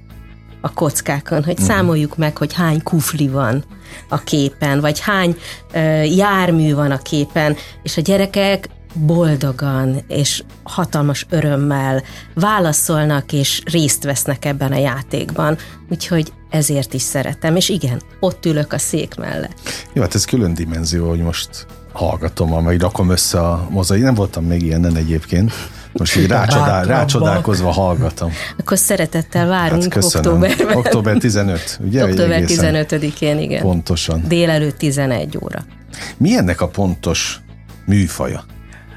a 0.61 0.73
kockákon, 0.73 1.43
hogy 1.43 1.53
uh-huh. 1.53 1.67
számoljuk 1.67 2.17
meg, 2.17 2.37
hogy 2.37 2.53
hány 2.53 2.83
kufli 2.83 3.27
van 3.27 3.63
a 4.09 4.23
képen, 4.23 4.79
vagy 4.79 4.99
hány 4.99 5.37
ö, 5.73 6.01
jármű 6.01 6.73
van 6.73 6.91
a 6.91 6.97
képen, 6.97 7.55
és 7.83 7.97
a 7.97 8.01
gyerekek 8.01 8.69
boldogan 8.95 10.03
és 10.07 10.43
hatalmas 10.63 11.25
örömmel 11.29 12.03
válaszolnak 12.33 13.33
és 13.33 13.61
részt 13.65 14.03
vesznek 14.03 14.45
ebben 14.45 14.71
a 14.71 14.77
játékban. 14.77 15.57
Úgyhogy 15.89 16.33
ezért 16.49 16.93
is 16.93 17.01
szeretem, 17.01 17.55
és 17.55 17.69
igen, 17.69 18.01
ott 18.19 18.45
ülök 18.45 18.73
a 18.73 18.77
szék 18.77 19.15
mellett. 19.15 19.59
Jó, 19.93 20.01
hát 20.01 20.15
ez 20.15 20.25
külön 20.25 20.53
dimenzió, 20.53 21.09
hogy 21.09 21.19
most 21.19 21.65
hallgatom, 21.93 22.63
meg 22.63 22.79
rakom 22.79 23.09
össze 23.09 23.39
a 23.39 23.67
mozai. 23.69 23.99
Nem 23.99 24.13
voltam 24.13 24.45
még 24.45 24.61
ilyenen 24.61 24.95
egyébként. 24.95 25.53
Most 25.91 26.15
így 26.15 26.27
rácsodál, 26.27 26.85
rácsodálkozva 26.85 27.71
hallgatom. 27.71 28.31
Akkor 28.57 28.77
szeretettel 28.77 29.47
várunk 29.47 29.93
hát 29.93 30.03
októberben. 30.03 30.77
Október 30.77 31.17
15, 31.17 31.79
ugye? 31.85 32.03
Október 32.03 32.43
15-én, 32.45 33.39
igen. 33.39 33.61
Pontosan. 33.61 34.23
Délelőtt 34.27 34.77
11 34.77 35.37
óra. 35.43 35.65
Mi 36.17 36.37
ennek 36.37 36.61
a 36.61 36.67
pontos 36.67 37.39
műfaja? 37.85 38.43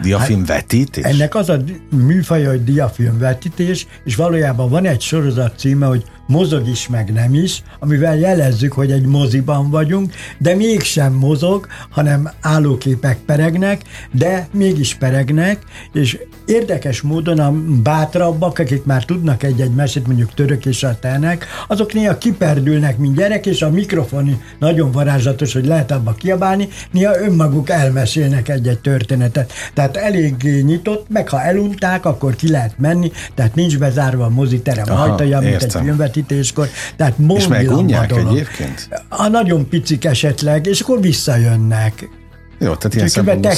Diafilmvetítés? 0.03 1.05
Hát 1.05 1.13
ennek 1.13 1.35
az 1.35 1.49
a 1.49 1.59
műfaja, 1.91 2.51
hogy 2.51 2.65
diafilmvetítés, 2.65 3.87
és 4.05 4.17
valójában 4.17 4.69
van 4.69 4.87
egy 4.87 5.01
sorozat 5.01 5.59
címe, 5.59 5.87
hogy 5.87 6.05
mozog 6.29 6.69
is, 6.69 6.89
meg 6.89 7.13
nem 7.13 7.35
is, 7.35 7.63
amivel 7.79 8.17
jelezzük, 8.17 8.73
hogy 8.73 8.91
egy 8.91 9.05
moziban 9.05 9.71
vagyunk, 9.71 10.15
de 10.39 10.55
mégsem 10.55 11.13
mozog, 11.13 11.67
hanem 11.91 12.31
állóképek 12.41 13.19
peregnek, 13.27 13.83
de 14.13 14.49
mégis 14.53 14.95
peregnek, 14.95 15.63
és 15.93 16.19
érdekes 16.47 17.01
módon 17.01 17.39
a 17.39 17.53
bátrabbak, 17.83 18.59
akik 18.59 18.85
már 18.85 19.05
tudnak 19.05 19.43
egy-egy 19.43 19.75
mesét, 19.75 20.07
mondjuk 20.07 20.35
török 20.35 20.67
és 20.67 20.83
a 20.83 20.99
tenek, 20.99 21.47
azok 21.69 21.93
néha 21.93 22.19
kiperdülnek, 22.19 22.99
mint 22.99 23.17
gyerek, 23.17 23.47
és 23.47 23.63
a 23.63 23.71
mikrofon 23.71 24.43
nagyon 24.59 24.91
varázslatos, 24.91 25.53
hogy 25.53 25.67
lehet 25.67 25.91
abba 25.91 26.13
kiabálni, 26.13 26.69
néha 26.91 27.21
önmaguk 27.21 27.71
elmesélnek 27.71 28.49
egy-egy 28.49 28.79
történetet. 28.79 29.53
Tehát 29.75 29.97
elég 29.97 30.63
nyitott, 30.65 31.07
meg 31.09 31.29
ha 31.29 31.43
elunták, 31.43 32.05
akkor 32.05 32.37
ki 32.37 32.51
lehet 32.51 32.79
menni, 32.79 33.13
tehát 33.35 33.55
nincs 33.55 33.79
bezárva 33.79 34.25
a 34.25 34.29
moziterem 34.29 34.97
ajtaja, 34.97 35.41
mint 35.41 35.63
egy 35.63 35.83
filmvetítéskor. 36.27 36.69
Tehát 36.97 37.15
és 37.29 37.47
megunják 37.47 38.13
egyébként? 38.13 38.89
A 39.09 39.29
nagyon 39.29 39.69
picik 39.69 40.05
esetleg, 40.05 40.67
és 40.67 40.81
akkor 40.81 41.01
visszajönnek. 41.01 42.09
Jó, 42.59 42.75
tehát 42.75 42.95
ilyen 42.95 43.09
szempontból 43.09 43.53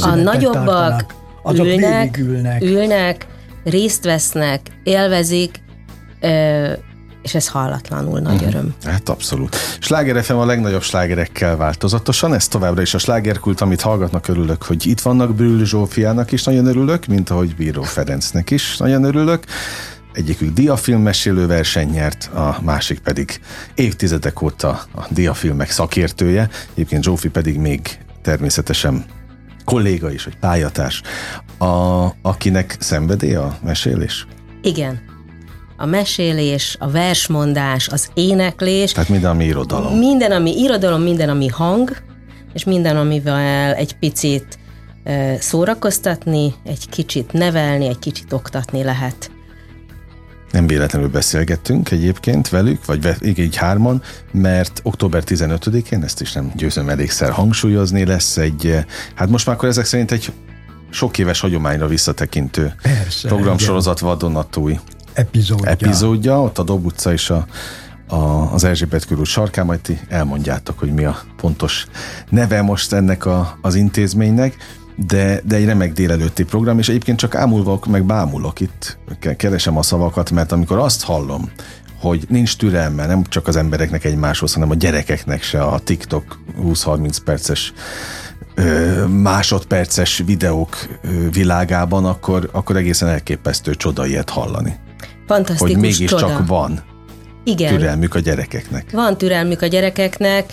A 0.00 0.14
nagyobbak 0.14 0.64
tartanak 0.64 1.14
azok 1.42 1.66
ülnek, 1.66 2.18
ülnek. 2.18 2.62
ülnek, 2.62 3.26
részt 3.64 4.04
vesznek, 4.04 4.60
élvezik, 4.82 5.60
és 7.22 7.34
ez 7.34 7.48
hallatlanul 7.48 8.20
nagy 8.20 8.34
uh-huh. 8.34 8.48
öröm. 8.48 8.74
Hát 8.84 9.08
abszolút. 9.08 9.56
Sláger 9.80 10.24
FM 10.24 10.34
a 10.34 10.44
legnagyobb 10.44 10.82
slágerekkel 10.82 11.56
változatosan, 11.56 12.34
ez 12.34 12.48
továbbra 12.48 12.82
is 12.82 12.94
a 12.94 12.98
slágerkult, 12.98 13.60
amit 13.60 13.80
hallgatnak, 13.80 14.28
örülök, 14.28 14.62
hogy 14.62 14.86
itt 14.86 15.00
vannak 15.00 15.34
Brül 15.34 15.64
Zsófiának 15.64 16.32
is 16.32 16.44
nagyon 16.44 16.66
örülök, 16.66 17.06
mint 17.06 17.30
ahogy 17.30 17.56
Bíró 17.56 17.82
Ferencnek 17.82 18.50
is 18.50 18.76
nagyon 18.76 19.04
örülök. 19.04 19.44
Egyikük 20.16 20.52
diafilmmesélő 20.52 21.46
verseny 21.46 21.88
nyert, 21.88 22.30
a 22.34 22.58
másik 22.62 22.98
pedig 22.98 23.40
évtizedek 23.74 24.42
óta 24.42 24.68
a 24.94 25.06
diafilmek 25.10 25.70
szakértője, 25.70 26.48
egyébként 26.72 27.02
Zsófi 27.02 27.28
pedig 27.28 27.58
még 27.58 27.98
természetesen 28.22 29.04
kolléga 29.64 30.12
is, 30.12 30.24
vagy 30.24 30.36
pályatárs, 30.36 31.02
a, 31.58 32.06
akinek 32.22 32.76
szenvedély 32.78 33.34
a 33.34 33.58
mesélés? 33.62 34.26
Igen. 34.62 35.00
A 35.76 35.86
mesélés, 35.86 36.76
a 36.78 36.90
versmondás, 36.90 37.88
az 37.88 38.10
éneklés. 38.14 38.92
Tehát 38.92 39.08
minden, 39.08 39.30
ami 39.30 39.44
irodalom. 39.44 39.98
Minden, 39.98 40.32
ami 40.32 40.58
irodalom, 40.58 41.02
minden, 41.02 41.28
ami 41.28 41.48
hang, 41.48 41.96
és 42.52 42.64
minden, 42.64 42.96
amivel 42.96 43.74
egy 43.74 43.96
picit 43.96 44.58
szórakoztatni, 45.38 46.54
egy 46.64 46.88
kicsit 46.88 47.32
nevelni, 47.32 47.86
egy 47.86 47.98
kicsit 47.98 48.32
oktatni 48.32 48.82
lehet. 48.82 49.30
Nem 50.56 50.66
véletlenül 50.66 51.08
beszélgettünk 51.08 51.90
egyébként 51.90 52.48
velük, 52.48 52.84
vagy 52.84 53.16
így 53.38 53.56
hárman, 53.56 54.02
mert 54.32 54.80
október 54.82 55.22
15-én, 55.26 56.02
ezt 56.02 56.20
is 56.20 56.32
nem 56.32 56.52
győzöm 56.54 56.88
elégszer 56.88 57.30
hangsúlyozni, 57.30 58.04
lesz 58.04 58.36
egy, 58.36 58.66
eh, 58.66 58.84
hát 59.14 59.28
most 59.28 59.46
már 59.46 59.56
akkor 59.56 59.68
ezek 59.68 59.84
szerint 59.84 60.10
egy 60.12 60.32
sok 60.90 61.18
éves 61.18 61.40
hagyományra 61.40 61.86
visszatekintő 61.86 62.74
Persze, 62.82 63.28
programsorozat 63.28 63.98
vadonatúj 63.98 64.78
epizódja. 65.12 65.70
epizódja. 65.70 66.42
Ott 66.42 66.58
a 66.58 66.62
Dob 66.62 66.84
utca 66.84 67.12
és 67.12 67.30
a, 67.30 67.46
a, 68.06 68.16
az 68.52 68.64
Erzsébet 68.64 69.04
körül 69.04 69.24
sarkán, 69.24 69.66
majd 69.66 69.80
ti 69.80 69.98
elmondjátok, 70.08 70.78
hogy 70.78 70.92
mi 70.92 71.04
a 71.04 71.22
pontos 71.36 71.86
neve 72.28 72.62
most 72.62 72.92
ennek 72.92 73.26
a, 73.26 73.58
az 73.60 73.74
intézménynek 73.74 74.56
de, 74.96 75.40
de 75.44 75.56
egy 75.56 75.64
remek 75.64 75.92
délelőtti 75.92 76.44
program, 76.44 76.78
és 76.78 76.88
egyébként 76.88 77.18
csak 77.18 77.34
ámulok, 77.34 77.86
meg 77.86 78.04
bámulok 78.04 78.60
itt, 78.60 78.98
keresem 79.36 79.76
a 79.76 79.82
szavakat, 79.82 80.30
mert 80.30 80.52
amikor 80.52 80.78
azt 80.78 81.04
hallom, 81.04 81.50
hogy 82.00 82.24
nincs 82.28 82.56
türelme 82.56 83.06
nem 83.06 83.24
csak 83.24 83.46
az 83.48 83.56
embereknek 83.56 84.04
egymáshoz, 84.04 84.52
hanem 84.52 84.70
a 84.70 84.74
gyerekeknek 84.74 85.42
se 85.42 85.62
a 85.62 85.78
TikTok 85.78 86.40
20-30 86.62 87.16
perces 87.24 87.72
másodperces 89.22 90.22
videók 90.26 90.76
világában, 91.32 92.04
akkor, 92.04 92.48
akkor 92.52 92.76
egészen 92.76 93.08
elképesztő 93.08 93.74
csoda 93.74 94.06
ilyet 94.06 94.30
hallani. 94.30 94.76
Fantasztikus 95.26 95.72
Hogy 95.72 95.80
mégiscsak 95.80 96.20
csoda. 96.20 96.44
van 96.46 96.82
Igen. 97.44 97.76
türelmük 97.76 98.14
a 98.14 98.18
gyerekeknek. 98.18 98.90
Van 98.90 99.18
türelmük 99.18 99.62
a 99.62 99.66
gyerekeknek, 99.66 100.52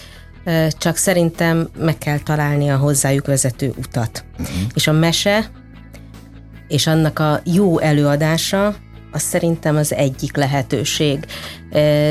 csak 0.77 0.95
szerintem 0.95 1.69
meg 1.77 1.97
kell 1.97 2.19
találni 2.19 2.69
a 2.69 2.77
hozzájuk 2.77 3.25
vezető 3.25 3.73
utat. 3.77 4.23
Uh-huh. 4.31 4.55
És 4.73 4.87
a 4.87 4.91
mese 4.91 5.49
és 6.67 6.87
annak 6.87 7.19
a 7.19 7.41
jó 7.43 7.79
előadása, 7.79 8.75
az 9.11 9.21
szerintem 9.21 9.75
az 9.75 9.93
egyik 9.93 10.35
lehetőség. 10.35 11.25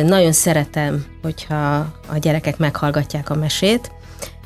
Nagyon 0.05 0.33
szeretem, 0.33 1.05
hogyha 1.23 1.75
a 2.09 2.19
gyerekek 2.21 2.59
meghallgatják 2.59 3.31
a 3.31 3.35
mesét, 3.35 3.91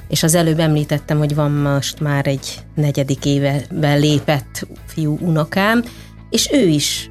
és 0.09 0.23
az 0.23 0.35
előbb 0.35 0.59
említettem, 0.59 1.19
hogy 1.19 1.35
van 1.35 1.51
most 1.51 2.01
már 2.01 2.27
egy 2.27 2.59
negyedik 2.75 3.25
éveben 3.25 3.99
lépett 3.99 4.67
fiú 4.87 5.19
unokám, 5.21 5.85
és 6.31 6.49
ő 6.53 6.67
is 6.67 7.11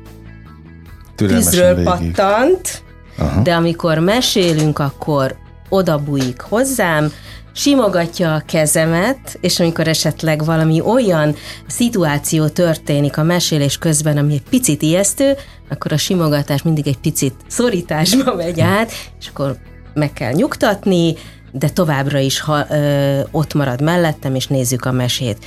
tűzről 1.15 1.84
pattant, 1.84 2.84
Aha. 3.17 3.41
de 3.41 3.53
amikor 3.53 4.00
mesélünk, 4.00 4.79
akkor 4.79 5.36
odabújik 5.75 6.41
hozzám, 6.41 7.12
simogatja 7.53 8.34
a 8.34 8.44
kezemet, 8.46 9.38
és 9.41 9.60
amikor 9.60 9.88
esetleg 9.88 10.46
valami 10.46 10.82
olyan 10.82 11.36
szituáció 11.67 12.48
történik 12.48 13.17
a 13.17 13.24
mesélés 13.24 13.77
közben, 13.77 14.17
ami 14.17 14.34
egy 14.34 14.44
picit 14.50 14.82
ijesztő, 14.82 15.34
akkor 15.70 15.91
a 15.91 15.98
simogatás 15.98 16.62
mindig 16.62 16.88
egy 16.88 16.98
picit 16.98 17.34
szorításba 17.48 18.36
megy 18.36 18.62
át, 18.62 18.91
és 19.20 19.27
akkor 19.27 19.58
meg 19.94 20.13
kell 20.13 20.32
nyugtatni, 20.32 21.13
de 21.51 21.70
továbbra 21.70 22.20
is 22.20 22.39
ha, 22.39 22.65
ö, 22.70 23.20
ott 23.32 23.53
marad 23.53 23.82
mellettem, 23.82 24.36
és 24.36 24.48
nézzük 24.48 24.86
a 24.86 24.91
mesét. 24.91 25.38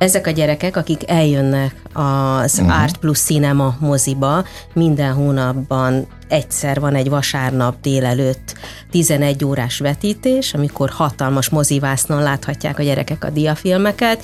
Ezek 0.00 0.26
a 0.26 0.30
gyerekek, 0.30 0.76
akik 0.76 1.10
eljönnek 1.10 1.74
az 1.92 2.58
uh-huh. 2.58 2.82
Art 2.82 2.96
Plus 2.96 3.18
Cinema 3.18 3.76
moziba, 3.80 4.44
minden 4.72 5.12
hónapban 5.12 6.06
egyszer 6.28 6.80
van 6.80 6.94
egy 6.94 7.08
vasárnap 7.08 7.80
délelőtt 7.80 8.54
11 8.90 9.44
órás 9.44 9.78
vetítés, 9.78 10.54
amikor 10.54 10.90
hatalmas 10.90 11.48
mozivásznon 11.48 12.22
láthatják 12.22 12.78
a 12.78 12.82
gyerekek 12.82 13.24
a 13.24 13.30
diafilmeket, 13.30 14.22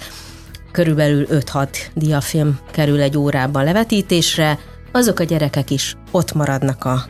körülbelül 0.72 1.26
5-6 1.30 1.68
diafilm 1.94 2.58
kerül 2.70 3.00
egy 3.00 3.16
órában 3.16 3.64
levetítésre, 3.64 4.58
azok 4.92 5.18
a 5.18 5.24
gyerekek 5.24 5.70
is 5.70 5.96
ott 6.10 6.32
maradnak 6.32 6.84
a 6.84 7.04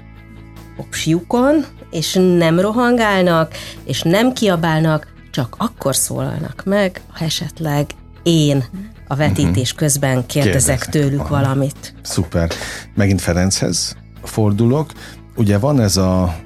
popsjukon, 0.77 1.65
és 1.91 2.19
nem 2.39 2.61
rohangálnak, 2.61 3.53
és 3.85 4.03
nem 4.03 4.33
kiabálnak, 4.33 5.13
csak 5.31 5.55
akkor 5.59 5.97
szólalnak 5.97 6.63
meg, 6.65 7.01
ha 7.13 7.25
esetleg 7.25 7.87
én 8.27 8.65
a 9.09 9.15
vetítés 9.15 9.71
mhm. 9.71 9.79
közben 9.79 10.27
kérdezek 10.27 10.79
Kérdezek. 10.79 10.89
tőlük 10.89 11.21
Aha. 11.21 11.29
valamit. 11.29 11.95
Szuper. 12.03 12.51
Megint 12.95 13.21
Ferenchez 13.21 13.97
fordulok. 14.23 14.93
Ugye 15.37 15.59
van 15.59 15.81
ez 15.81 15.97
a, 15.97 16.37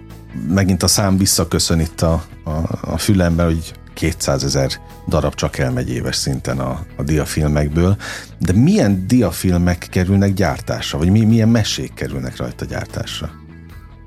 megint 0.49 0.82
a 0.82 0.88
szám 0.88 1.16
visszaköszön 1.18 1.80
itt 1.80 2.00
a, 2.00 2.25
a, 2.44 2.50
a 2.80 2.99
fülemben, 2.99 3.46
hogy 3.46 3.72
200 3.94 4.44
ezer 4.44 4.70
darab 5.08 5.34
csak 5.34 5.58
elmegy 5.58 5.90
éves 5.90 6.16
szinten 6.16 6.58
a, 6.58 6.87
a 6.96 7.02
diafilmekből, 7.02 7.96
de 8.38 8.52
milyen 8.52 9.06
diafilmek 9.06 9.87
kerülnek 9.90 10.34
gyártásra, 10.34 10.99
vagy 10.99 11.10
mi, 11.10 11.25
milyen 11.25 11.49
mesék 11.49 11.94
kerülnek 11.94 12.37
rajta 12.37 12.64
gyártásra? 12.64 13.30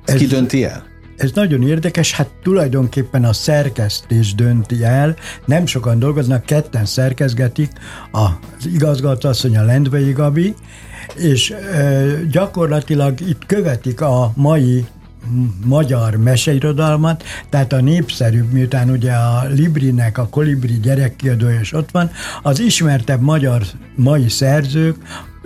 Ez, 0.05 0.15
Ki 0.15 0.25
dönti 0.25 0.63
el? 0.63 0.92
Ez 1.23 1.31
nagyon 1.31 1.67
érdekes, 1.67 2.13
hát 2.13 2.29
tulajdonképpen 2.41 3.23
a 3.23 3.33
szerkesztés 3.33 4.35
dönti 4.35 4.83
el, 4.83 5.15
nem 5.45 5.65
sokan 5.65 5.99
dolgoznak, 5.99 6.45
ketten 6.45 6.85
szerkezgetik, 6.85 7.71
az 8.11 8.65
igazgató 8.73 9.29
asszony 9.29 9.57
a 9.57 9.63
Lendvei 9.63 10.11
Gabi, 10.11 10.53
és 11.15 11.53
gyakorlatilag 12.31 13.19
itt 13.21 13.45
követik 13.45 14.01
a 14.01 14.31
mai 14.35 14.85
magyar 15.65 16.15
meseirodalmat, 16.15 17.23
tehát 17.49 17.73
a 17.73 17.81
népszerűbb, 17.81 18.51
miután 18.51 18.89
ugye 18.89 19.11
a 19.11 19.45
Librinek 19.47 20.17
a 20.17 20.27
Kolibri 20.27 20.79
gyerekkiadója 20.79 21.59
is 21.59 21.73
ott 21.73 21.91
van, 21.91 22.11
az 22.41 22.59
ismertebb 22.59 23.21
magyar 23.21 23.61
mai 23.95 24.29
szerzők, 24.29 24.95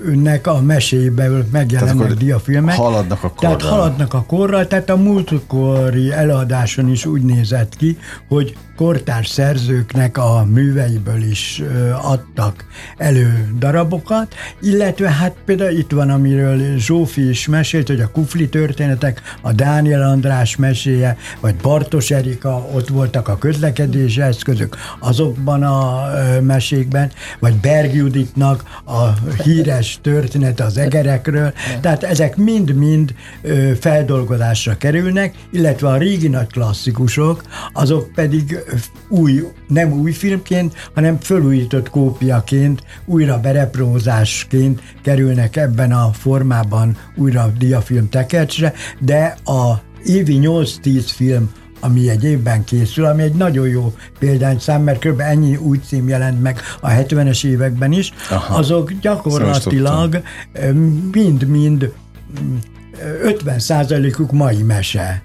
önnek 0.06 0.48
a 0.48 0.62
meséiből 0.62 1.46
megjelennek 1.51 2.13
diafilmek. 2.13 2.75
Haladnak 2.75 3.24
a 3.24 3.30
korral. 3.30 3.56
Tehát 3.56 3.74
haladnak 3.74 4.13
a 4.13 4.24
korral, 4.27 4.68
tehát 4.68 4.89
a 4.89 4.96
múltkori 4.96 6.12
előadáson 6.12 6.89
is 6.89 7.06
úgy 7.06 7.22
nézett 7.22 7.75
ki, 7.75 7.98
hogy 8.27 8.58
kortárs 8.75 9.27
szerzőknek 9.27 10.18
a 10.18 10.46
műveiből 10.46 11.22
is 11.22 11.63
adtak 12.01 12.66
elő 12.98 13.54
darabokat, 13.60 14.36
illetve 14.62 15.10
hát 15.10 15.36
például 15.46 15.77
itt 15.77 15.92
van, 15.92 16.10
amiről 16.10 16.77
Zsófi 16.77 17.30
is 17.30 17.48
mesélt, 17.48 17.88
hogy 17.88 18.01
a 18.01 18.12
kufli 18.12 18.50
történetek, 18.50 19.22
a 19.42 19.51
Dániel 19.51 20.01
András 20.01 20.56
meséje, 20.56 21.18
vagy 21.39 21.56
Bartos 21.56 22.12
Erika, 22.12 22.68
ott 22.74 22.88
voltak 22.88 23.27
a 23.27 23.38
közlekedési 23.38 24.22
eszközök 24.22 24.77
azokban 25.00 25.63
a 25.63 26.10
mesékben, 26.42 27.12
vagy 27.39 27.56
Berg 27.56 27.94
Juditnak 27.94 28.63
a 28.86 29.08
híres 29.44 29.87
története 30.01 30.63
az 30.63 30.77
egerekről, 30.77 31.53
tehát 31.82 32.03
ezek 32.03 32.36
mind-mind 32.36 33.13
feldolgozásra 33.79 34.77
kerülnek, 34.77 35.36
illetve 35.51 35.88
a 35.88 35.98
régi 35.98 36.27
nagy 36.27 36.48
klasszikusok, 36.48 37.44
azok 37.74 38.12
pedig 38.15 38.58
új, 39.10 39.44
nem 39.67 39.91
új 39.91 40.12
filmként, 40.12 40.74
hanem 40.94 41.20
fölújított 41.20 41.89
kópiaként, 41.89 42.84
újra 43.06 43.39
bereprózásként 43.39 44.82
kerülnek 45.03 45.56
ebben 45.56 45.91
a 45.91 46.12
formában 46.13 46.98
újra 47.15 47.51
diafilm 47.58 48.10
tekercsre, 48.10 48.74
de 49.00 49.38
a 49.46 49.74
évi 50.06 50.39
8-10 50.41 51.03
film 51.06 51.51
ami 51.79 52.09
egy 52.09 52.24
évben 52.24 52.63
készül, 52.63 53.05
ami 53.05 53.24
egy 53.24 53.33
nagyon 53.33 53.68
jó 53.68 53.94
szám, 54.59 54.83
mert 54.83 55.00
kb. 55.00 55.20
ennyi 55.20 55.55
új 55.55 55.79
cím 55.87 56.07
jelent 56.07 56.42
meg 56.42 56.61
a 56.81 56.90
70-es 56.90 57.46
években 57.46 57.92
is, 57.92 58.13
Aha. 58.29 58.55
azok 58.55 58.92
gyakorlatilag 58.92 60.22
mind-mind 61.11 61.94
50 63.24 63.59
százalékuk 63.59 64.31
mai 64.31 64.61
mese. 64.63 65.22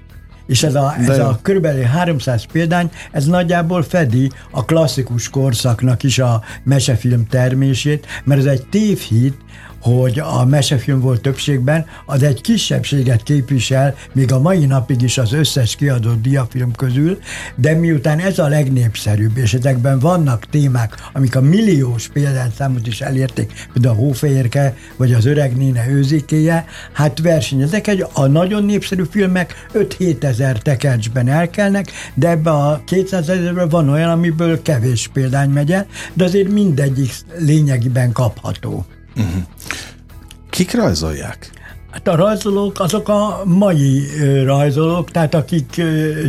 És 0.47 0.63
ez 0.63 0.75
a, 0.75 0.95
ez 1.09 1.19
a 1.19 1.39
körülbelül 1.43 1.83
300 1.83 2.45
példány, 2.53 2.91
ez 3.13 3.27
nagyjából 3.27 3.83
fedi 3.83 4.31
a 4.51 4.65
klasszikus 4.65 5.29
korszaknak 5.29 6.03
is 6.03 6.19
a 6.19 6.43
mesefilm 6.65 7.27
termését, 7.27 8.07
mert 8.25 8.41
ez 8.41 8.47
egy 8.47 8.67
tévhit, 8.67 9.37
hogy 9.83 10.19
a 10.19 10.45
mesefilm 10.45 11.01
volt 11.01 11.21
többségben, 11.21 11.87
az 12.07 12.23
egy 12.23 12.41
kisebbséget 12.41 13.23
képvisel, 13.23 13.95
még 14.13 14.33
a 14.33 14.41
mai 14.41 14.67
napig 14.67 15.03
is 15.03 15.19
az 15.19 15.33
összes 15.33 15.77
kiadott 15.77 16.23
diafilm 16.23 16.73
közül, 16.73 17.19
de 17.57 17.75
miután 17.75 18.19
ez 18.19 18.39
a 18.39 18.49
legnépszerűbb, 18.49 19.37
és 19.37 19.55
ezekben 19.55 19.99
vannak 19.99 20.47
témák, 20.51 20.95
amik 21.13 21.37
a 21.37 21.41
milliós 21.41 22.09
példányszámot 22.09 22.87
is 22.87 23.01
elérték, 23.01 23.53
például 23.73 23.95
a 23.95 23.99
Hófehérke, 23.99 24.77
vagy 24.97 25.13
az 25.13 25.27
Öreg 25.27 25.57
Néne 25.57 25.89
őzikéje, 25.89 26.65
hát 26.93 27.21
versenyezek, 27.21 27.87
egy, 27.87 28.07
a 28.13 28.27
nagyon 28.27 28.65
népszerű 28.65 29.03
filmek 29.11 29.69
5-7 29.75 30.23
ezer 30.23 30.59
tekercsben 30.59 31.29
elkelnek, 31.29 31.91
de 32.15 32.29
ebbe 32.29 32.51
a 32.51 32.83
200 32.85 33.29
ezerben 33.29 33.69
van 33.69 33.89
olyan, 33.89 34.11
amiből 34.11 34.63
kevés 34.63 35.11
példány 35.13 35.51
megy 35.51 35.73
el, 35.73 35.87
de 36.15 36.25
azért 36.25 36.49
mindegyik 36.49 37.13
lényegében 37.39 38.13
kapható. 38.13 38.87
Uh-huh. 39.17 39.43
Kik 40.53 40.73
rajzolják? 40.73 41.51
Hát 41.93 42.09
a 42.09 42.17
rajzolók 42.17 42.81
azok 42.81 43.09
a 43.09 43.43
mai 43.45 44.07
rajzolók, 44.45 45.11
tehát 45.11 45.35
akik 45.35 45.83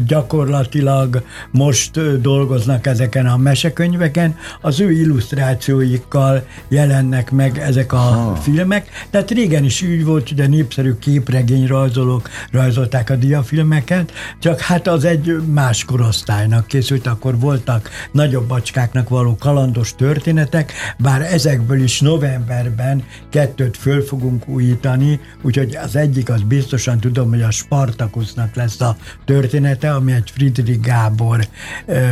gyakorlatilag 0.07 1.23
most 1.51 2.21
dolgoznak 2.21 2.85
ezeken 2.85 3.25
a 3.25 3.37
mesekönyveken, 3.37 4.35
az 4.61 4.79
ő 4.79 4.91
illusztrációikkal 4.91 6.45
jelennek 6.67 7.31
meg 7.31 7.57
ezek 7.57 7.93
a 7.93 7.97
ha. 7.97 8.35
filmek. 8.35 8.89
Tehát 9.09 9.31
régen 9.31 9.63
is 9.63 9.81
úgy 9.81 10.05
volt, 10.05 10.29
hogy 10.29 10.39
a 10.39 10.47
népszerű 10.47 10.93
képregény 10.93 11.67
rajzolók 11.67 12.29
rajzolták 12.51 13.09
a 13.09 13.15
diafilmeket, 13.15 14.11
csak 14.39 14.59
hát 14.59 14.87
az 14.87 15.05
egy 15.05 15.35
más 15.53 15.85
korosztálynak 15.85 16.67
készült, 16.67 17.07
akkor 17.07 17.39
voltak 17.39 17.89
nagyobb 18.11 18.47
bacskáknak 18.47 19.09
való 19.09 19.35
kalandos 19.39 19.95
történetek, 19.95 20.73
bár 20.97 21.21
ezekből 21.21 21.81
is 21.81 21.99
novemberben 21.99 23.03
kettőt 23.29 23.77
föl 23.77 24.01
fogunk 24.01 24.47
újítani, 24.47 25.19
Úgyhogy 25.57 25.75
az 25.75 25.95
egyik 25.95 26.29
az 26.29 26.41
biztosan 26.41 26.99
tudom, 26.99 27.29
hogy 27.29 27.41
a 27.41 27.51
Spartakusznak 27.51 28.55
lesz 28.55 28.81
a 28.81 28.95
története, 29.25 29.93
ami 29.93 30.11
egy 30.11 30.31
Friedrich 30.31 30.79
Gábor 30.79 31.47
ö, 31.85 32.05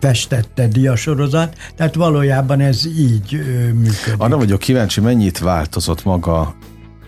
festette 0.00 0.68
diasorozat, 0.68 1.56
tehát 1.76 1.94
valójában 1.94 2.60
ez 2.60 2.86
így 2.86 3.34
ö, 3.34 3.72
működik. 3.72 4.14
Arra 4.16 4.36
vagyok 4.36 4.58
kíváncsi, 4.58 5.00
mennyit 5.00 5.38
változott 5.38 6.04
maga 6.04 6.54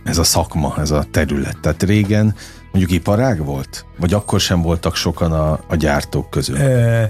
ez 0.05 0.19
a 0.19 0.25
szakma, 0.25 0.75
ez 0.79 0.91
a 0.91 1.05
terület. 1.11 1.59
Tehát 1.61 1.83
régen 1.83 2.35
mondjuk 2.73 2.93
iparág 2.93 3.45
volt? 3.45 3.85
Vagy 3.99 4.13
akkor 4.13 4.41
sem 4.41 4.63
voltak 4.63 4.95
sokan 4.95 5.33
a, 5.33 5.61
a 5.69 5.77
gyártók 5.77 6.31
közül? 6.31 6.57
Ö, 6.57 7.03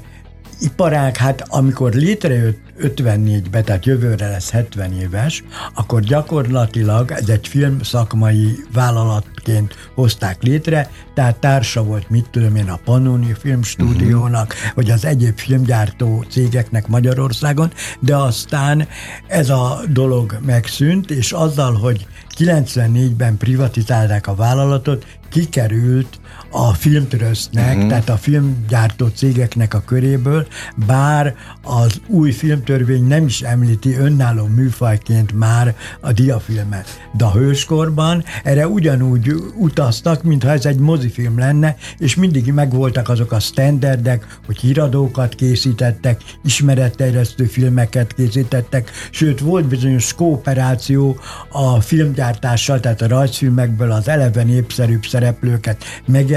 iparág, 0.61 1.17
hát 1.17 1.45
amikor 1.49 1.93
létrejött 1.93 2.69
54-ben, 2.81 3.65
tehát 3.65 3.87
jövőre 3.87 4.29
lesz 4.29 4.51
70 4.51 4.93
éves, 4.93 5.45
akkor 5.75 6.01
gyakorlatilag 6.01 7.11
ez 7.11 7.29
egy 7.29 7.49
filmszakmai 7.49 8.65
vállalatként 8.73 9.75
hozták 9.95 10.43
létre, 10.43 10.91
tehát 11.15 11.37
társa 11.37 11.83
volt, 11.83 12.11
mit 12.11 12.31
tudom 12.31 12.57
én, 12.57 12.69
a 12.69 12.81
Pannoni 12.85 13.35
Filmstúdiónak, 13.39 14.53
uh-huh. 14.53 14.75
vagy 14.75 14.91
az 14.91 15.05
egyéb 15.05 15.39
filmgyártó 15.39 16.25
cégeknek 16.31 16.87
Magyarországon, 16.87 17.73
de 18.01 18.17
aztán 18.17 18.89
ez 19.27 19.51
a 19.51 19.81
dolog 19.89 20.39
megszűnt, 20.47 21.11
és 21.11 21.33
azzal, 21.33 21.75
hogy 21.75 22.07
94-ben 22.39 23.37
privatizálták 23.37 24.27
a 24.27 24.35
vállalatot, 24.35 25.07
kikerült 25.31 26.21
a 26.51 26.73
filmtrösznek, 26.73 27.75
uh-huh. 27.75 27.89
tehát 27.89 28.09
a 28.09 28.17
filmgyártó 28.17 29.07
cégeknek 29.07 29.75
a 29.75 29.83
köréből, 29.87 30.47
bár 30.87 31.35
az 31.63 32.01
új 32.07 32.31
film 32.31 32.57
vámtörvény 32.69 33.07
nem 33.07 33.27
is 33.27 33.41
említi 33.41 33.95
önálló 33.95 34.47
műfajként 34.47 35.33
már 35.33 35.75
a 36.01 36.13
diafilmet. 36.13 37.09
De 37.13 37.25
a 37.25 37.33
hőskorban 37.33 38.25
erre 38.45 38.69
ugyanúgy 38.69 39.33
utaztak, 39.59 40.23
mintha 40.23 40.51
ez 40.51 40.67
egy 40.67 40.79
mozifilm 40.79 41.39
lenne, 41.39 41.77
és 41.99 42.15
mindig 42.15 42.53
megvoltak 42.53 43.09
azok 43.09 43.33
a 43.33 43.41
standardek, 43.41 44.39
hogy 44.47 44.59
híradókat 44.59 45.35
készítettek, 45.35 46.21
ismeretterjesztő 46.45 47.45
filmeket 47.45 48.15
készítettek, 48.15 48.91
sőt 49.11 49.41
volt 49.41 49.67
bizonyos 49.67 50.15
kooperáció 50.15 51.17
a 51.49 51.81
filmgyártással, 51.81 52.81
tehát 52.81 53.03
a 53.03 53.09
rajzfilmekből 53.09 53.91
az 53.91 54.09
eleve 54.09 54.43
népszerűbb 54.43 55.05
szereplőket 55.05 55.85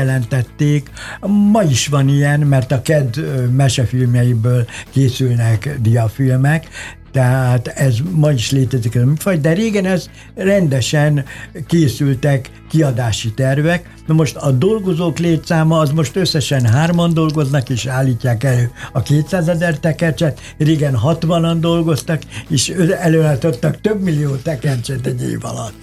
megjelentették. 0.02 0.90
Ma 1.52 1.64
is 1.64 1.88
van 1.88 2.10
ilyen, 2.10 2.40
mert 2.40 2.72
a 2.72 2.82
KED 2.82 3.22
mesefilmjeiből 3.56 4.66
készülnek 4.90 5.78
diafilmek, 5.82 6.68
tehát 7.12 7.68
ez 7.68 7.98
ma 8.12 8.32
is 8.32 8.52
létezik 8.52 8.98
de 9.42 9.54
régen 9.54 9.86
ez 9.86 10.10
rendesen 10.36 11.26
készültek 11.68 12.52
kiadási 12.70 13.34
tervek. 13.34 13.90
Na 14.08 14.14
most 14.14 14.36
a 14.36 14.52
dolgozók 14.52 15.18
létszáma 15.18 15.80
az 15.80 15.92
most 15.92 16.16
összesen 16.16 16.66
hárman 16.66 17.14
dolgoznak, 17.14 17.70
és 17.70 17.86
állítják 17.86 18.44
elő 18.44 18.72
a 18.92 19.02
200 19.02 19.48
ezer 19.48 19.80
tekercset, 19.80 20.40
régen 20.58 20.98
60-an 21.04 21.58
dolgoztak, 21.60 22.22
és 22.50 22.70
előállítottak 23.00 23.82
több 23.82 24.02
millió 24.02 24.36
tekercset 24.36 25.06
egy 25.06 25.22
év 25.22 25.46
alatt. 25.46 25.74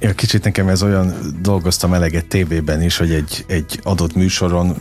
Ja, 0.00 0.12
kicsit 0.12 0.44
nekem 0.44 0.68
ez 0.68 0.82
olyan, 0.82 1.14
dolgoztam 1.42 1.94
eleget 1.94 2.26
tévében 2.26 2.82
is, 2.82 2.96
hogy 2.96 3.12
egy, 3.12 3.44
egy 3.46 3.80
adott 3.82 4.14
műsoron 4.14 4.76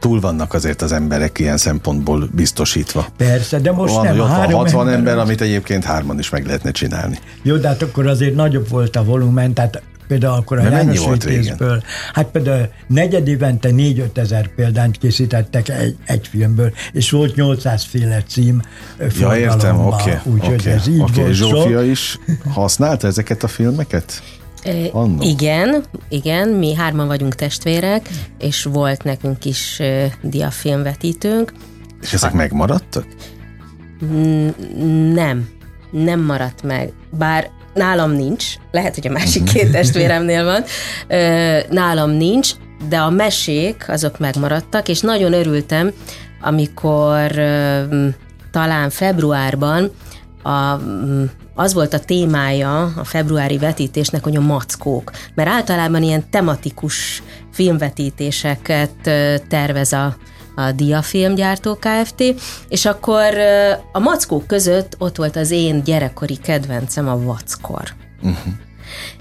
túl 0.00 0.20
vannak 0.20 0.54
azért 0.54 0.82
az 0.82 0.92
emberek 0.92 1.38
ilyen 1.38 1.56
szempontból 1.56 2.28
biztosítva. 2.32 3.06
Persze, 3.16 3.58
de 3.58 3.72
most 3.72 3.94
Van, 3.94 4.04
nem. 4.04 4.20
ott 4.20 4.28
három 4.28 4.52
60 4.52 4.88
ember, 4.88 5.18
amit 5.18 5.40
egyébként 5.40 5.84
hárman 5.84 6.18
is 6.18 6.30
meg 6.30 6.46
lehetne 6.46 6.70
csinálni. 6.70 7.18
Jó, 7.42 7.56
de 7.56 7.68
hát 7.68 7.82
akkor 7.82 8.06
azért 8.06 8.34
nagyobb 8.34 8.68
volt 8.68 8.96
a 8.96 9.04
volumen, 9.04 9.52
tehát 9.52 9.82
például 10.08 10.34
akkor 10.34 10.58
a 10.58 10.62
De 10.62 10.70
János 10.70 10.98
volt 10.98 11.24
Vitézből, 11.24 11.82
hát 12.12 12.26
például 12.26 12.68
negyed 12.86 13.28
évente 13.28 13.68
4-5 13.72 14.16
ezer 14.16 14.48
példányt 14.48 14.98
készítettek 14.98 15.68
egy, 15.68 15.96
egy 16.06 16.26
filmből, 16.26 16.72
és 16.92 17.10
volt 17.10 17.34
800 17.34 17.84
féle 17.84 18.22
cím 18.28 18.62
Ja, 19.18 19.36
értem, 19.36 19.86
oké. 19.86 20.18
úgyhogy 20.24 20.54
oké, 20.54 20.70
ez 20.70 20.88
így 20.88 21.00
oké. 21.00 21.20
volt 21.20 21.32
Zsófia 21.34 21.78
sok. 21.80 21.90
is 21.90 22.18
használta 22.48 23.06
ezeket 23.06 23.42
a 23.42 23.48
filmeket? 23.48 24.22
Ö, 24.64 24.84
Annó. 24.92 25.22
Igen, 25.22 25.84
igen, 26.08 26.48
mi 26.48 26.74
hárman 26.74 27.06
vagyunk 27.06 27.34
testvérek, 27.34 28.08
és 28.38 28.62
volt 28.62 29.02
nekünk 29.04 29.44
is 29.44 29.82
diafilmvetítőnk. 30.22 31.52
És 32.00 32.12
ezek 32.12 32.32
megmaradtak? 32.32 33.06
Nem, 35.14 35.48
nem 35.90 36.20
maradt 36.20 36.62
meg. 36.62 36.92
Bár 37.10 37.50
nálam 37.76 38.10
nincs, 38.10 38.44
lehet, 38.70 38.94
hogy 38.94 39.06
a 39.06 39.12
másik 39.12 39.42
két 39.42 39.70
testvéremnél 39.70 40.44
van, 40.44 40.64
nálam 41.70 42.10
nincs, 42.10 42.50
de 42.88 42.98
a 42.98 43.10
mesék 43.10 43.84
azok 43.88 44.18
megmaradtak, 44.18 44.88
és 44.88 45.00
nagyon 45.00 45.32
örültem, 45.32 45.92
amikor 46.40 47.30
talán 48.50 48.90
februárban 48.90 49.90
a, 50.42 50.80
az 51.54 51.72
volt 51.74 51.94
a 51.94 51.98
témája 51.98 52.92
a 52.96 53.04
februári 53.04 53.58
vetítésnek, 53.58 54.22
hogy 54.22 54.36
a 54.36 54.40
mackók. 54.40 55.10
Mert 55.34 55.48
általában 55.48 56.02
ilyen 56.02 56.30
tematikus 56.30 57.22
filmvetítéseket 57.52 59.10
tervez 59.48 59.92
a, 59.92 60.16
a 60.56 60.72
Diafilmgyártó 60.72 61.74
Kft. 61.74 62.22
És 62.68 62.84
akkor 62.84 63.34
a 63.92 63.98
mackók 63.98 64.46
között 64.46 64.94
ott 64.98 65.16
volt 65.16 65.36
az 65.36 65.50
én 65.50 65.82
gyerekkori 65.84 66.36
kedvencem, 66.36 67.08
a 67.08 67.18
vackor. 67.18 67.94
Uh-huh. 68.22 68.52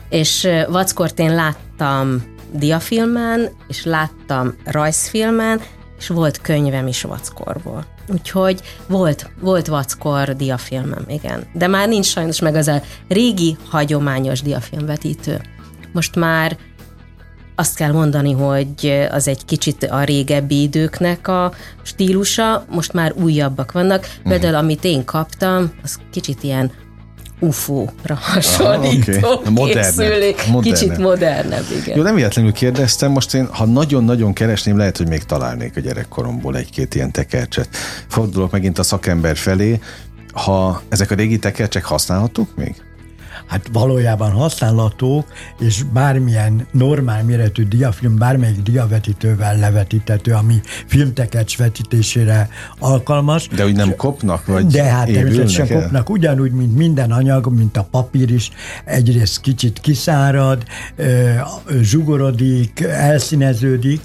És 0.09 0.47
vackort 0.69 1.19
én 1.19 1.35
láttam 1.35 2.23
diafilmen, 2.51 3.49
és 3.67 3.83
láttam 3.83 4.55
rajzfilmen, 4.65 5.61
és 5.97 6.07
volt 6.07 6.41
könyvem 6.41 6.87
is 6.87 7.01
vackorból. 7.01 7.85
Úgyhogy 8.07 8.61
volt, 8.87 9.29
volt 9.39 9.67
vackor 9.67 10.35
diafilmem, 10.35 11.03
igen. 11.07 11.47
De 11.53 11.67
már 11.67 11.87
nincs 11.87 12.05
sajnos 12.05 12.39
meg 12.39 12.55
az 12.55 12.67
a 12.67 12.81
régi, 13.07 13.57
hagyományos 13.69 14.41
diafilmvetítő. 14.41 15.41
Most 15.91 16.15
már 16.15 16.57
azt 17.55 17.75
kell 17.75 17.91
mondani, 17.91 18.31
hogy 18.31 19.07
az 19.11 19.27
egy 19.27 19.45
kicsit 19.45 19.83
a 19.83 20.03
régebbi 20.03 20.61
időknek 20.61 21.27
a 21.27 21.53
stílusa, 21.83 22.65
most 22.69 22.93
már 22.93 23.13
újabbak 23.13 23.71
vannak. 23.71 24.07
Például, 24.23 24.55
amit 24.55 24.83
én 24.83 25.05
kaptam, 25.05 25.71
az 25.83 25.99
kicsit 26.11 26.43
ilyen 26.43 26.71
UFO-ra 27.39 28.17
hasonlító 28.21 29.31
oké. 29.31 29.49
Modernebb. 29.49 30.35
Modernebb. 30.47 30.61
Kicsit 30.61 30.97
modernebb, 30.97 31.65
igen. 31.81 31.97
Jó, 31.97 32.03
nem 32.03 32.15
véletlenül 32.15 32.51
kérdeztem, 32.51 33.11
most 33.11 33.33
én, 33.33 33.47
ha 33.51 33.65
nagyon-nagyon 33.65 34.33
keresném, 34.33 34.77
lehet, 34.77 34.97
hogy 34.97 35.07
még 35.07 35.23
találnék 35.23 35.77
a 35.77 35.79
gyerekkoromból 35.79 36.57
egy-két 36.57 36.95
ilyen 36.95 37.11
tekercset. 37.11 37.69
Fordulok 38.07 38.51
megint 38.51 38.79
a 38.79 38.83
szakember 38.83 39.37
felé, 39.37 39.79
ha 40.33 40.81
ezek 40.89 41.11
a 41.11 41.15
régi 41.15 41.39
tekercsek 41.39 41.85
használhatók 41.85 42.55
még? 42.55 42.84
Hát 43.47 43.69
valójában 43.71 44.31
használhatók, 44.31 45.25
és 45.59 45.83
bármilyen 45.83 46.67
normál 46.71 47.23
méretű 47.23 47.63
diafilm, 47.63 48.17
bármelyik 48.17 48.61
diavetítővel 48.61 49.57
levetítető, 49.57 50.33
ami 50.33 50.61
filmtekercs 50.87 51.57
vetítésére 51.57 52.49
alkalmas. 52.79 53.47
De 53.47 53.65
úgy 53.65 53.75
nem 53.75 53.95
kopnak, 53.95 54.45
vagy 54.45 54.65
De 54.65 54.83
hát 54.83 55.11
természetesen 55.11 55.67
el? 55.69 55.81
kopnak, 55.81 56.09
ugyanúgy, 56.09 56.51
mint 56.51 56.75
minden 56.75 57.11
anyag, 57.11 57.53
mint 57.53 57.77
a 57.77 57.87
papír 57.91 58.31
is, 58.31 58.51
egyrészt 58.85 59.41
kicsit 59.41 59.79
kiszárad, 59.79 60.63
zsugorodik, 61.81 62.79
elszíneződik, 62.79 64.01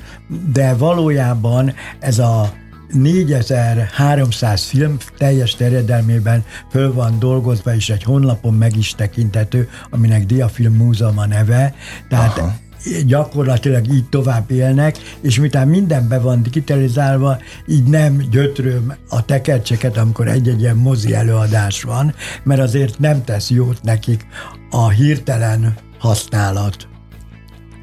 de 0.52 0.74
valójában 0.74 1.74
ez 1.98 2.18
a 2.18 2.52
4300 2.92 4.64
film 4.64 4.96
teljes 5.16 5.54
terjedelmében 5.54 6.44
föl 6.70 6.92
van 6.92 7.18
dolgozva, 7.18 7.74
és 7.74 7.90
egy 7.90 8.02
honlapon 8.02 8.54
meg 8.54 8.76
is 8.76 8.94
tekintető, 8.94 9.68
aminek 9.90 10.26
Diafilm 10.26 10.74
Múzeum 10.74 11.18
a 11.18 11.26
neve. 11.26 11.74
Tehát 12.08 12.38
Aha 12.38 12.52
gyakorlatilag 13.06 13.92
így 13.92 14.08
tovább 14.08 14.50
élnek, 14.50 14.98
és 15.20 15.38
miután 15.38 15.68
minden 15.68 16.08
be 16.08 16.18
van 16.18 16.42
digitalizálva, 16.42 17.38
így 17.66 17.84
nem 17.84 18.16
gyötröm 18.30 18.94
a 19.08 19.24
tekercseket, 19.24 19.96
amikor 19.96 20.28
egy-egy 20.28 20.60
ilyen 20.60 20.76
mozi 20.76 21.14
előadás 21.14 21.82
van, 21.82 22.14
mert 22.42 22.60
azért 22.60 22.98
nem 22.98 23.24
tesz 23.24 23.50
jót 23.50 23.82
nekik 23.82 24.26
a 24.70 24.88
hirtelen 24.88 25.74
használat. 25.98 26.88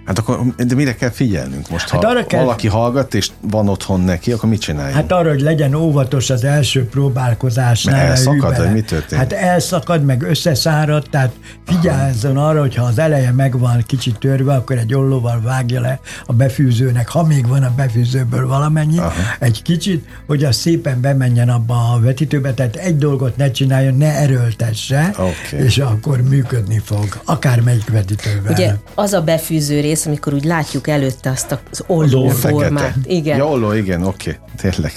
Hát 0.08 0.20
akkor 0.20 0.40
de 0.68 0.76
mire 0.76 0.96
kell 0.96 1.10
figyelnünk 1.10 1.70
most? 1.70 1.90
Hát 1.90 2.04
Ha 2.04 2.10
arra 2.10 2.26
kell- 2.26 2.42
valaki 2.44 2.68
hallgat, 2.68 3.14
és 3.14 3.30
van 3.42 3.70
otthon 3.70 4.02
neki, 4.02 4.32
akkor 4.32 4.50
mit 4.50 4.62
csináljon? 4.62 4.94
Hát 4.94 5.12
arra, 5.12 5.30
hogy 5.30 5.42
legyen 5.42 5.74
óvatos 5.74 6.30
az 6.30 6.44
első 6.44 6.86
próbálkozásnál. 6.86 7.96
Mert 7.96 8.10
elszakad, 8.10 8.58
vagy 8.58 8.72
mi 8.74 8.82
történik? 8.82 9.24
Hát 9.24 9.34
elszakad, 9.34 10.04
meg 10.06 10.22
összeszárad, 10.22 11.06
tehát 11.10 11.32
figyeljezzon 11.66 12.38
arra, 12.38 12.60
hogy 12.60 12.76
ha 12.76 12.84
az 12.84 13.00
eleje 13.00 13.32
meg 13.32 13.60
van 13.60 13.84
kicsit 13.88 14.18
törve, 14.20 14.54
akkor 14.54 14.78
egy 14.78 14.94
ollóval 14.94 15.42
vágja 15.42 15.82
le 15.82 16.00
a 16.26 16.34
befűzőnek, 16.34 17.08
ha 17.10 17.24
még 17.24 17.48
van 17.48 17.64
a 17.64 17.72
befűzőből 17.76 18.48
valamennyi, 18.48 18.98
Aha. 18.98 19.12
egy 19.40 19.62
kicsit, 19.62 20.06
hogy 20.28 20.44
az 20.44 20.56
szépen 20.56 21.02
bemenjen 21.02 21.50
abba 21.50 21.94
a 21.94 22.00
vetítőbe, 22.00 22.54
tehát 22.54 22.76
egy 22.76 22.98
dolgot 22.98 23.38
ne 23.38 23.52
csináljon, 23.52 23.98
ne 23.98 24.14
erőltesse, 24.16 25.14
Oké. 25.18 25.64
és 25.64 25.78
akkor 25.78 26.22
működni 26.22 26.82
fog, 26.86 27.08
akármelyik 27.26 27.90
vetítővel. 27.90 28.52
Ugye 28.52 28.74
az 28.96 29.14
a 29.14 29.22
befűző 29.22 29.80
rész, 29.80 29.97
amikor 30.06 30.34
úgy 30.34 30.44
látjuk 30.44 30.88
előtte 30.88 31.30
azt 31.30 31.60
az 31.72 31.84
olló 31.88 32.28
formát. 32.28 32.96
Igen. 33.04 33.38
Ja, 33.38 33.48
olló, 33.48 33.72
igen, 33.72 34.04
oké, 34.04 34.40
tényleg. 34.56 34.92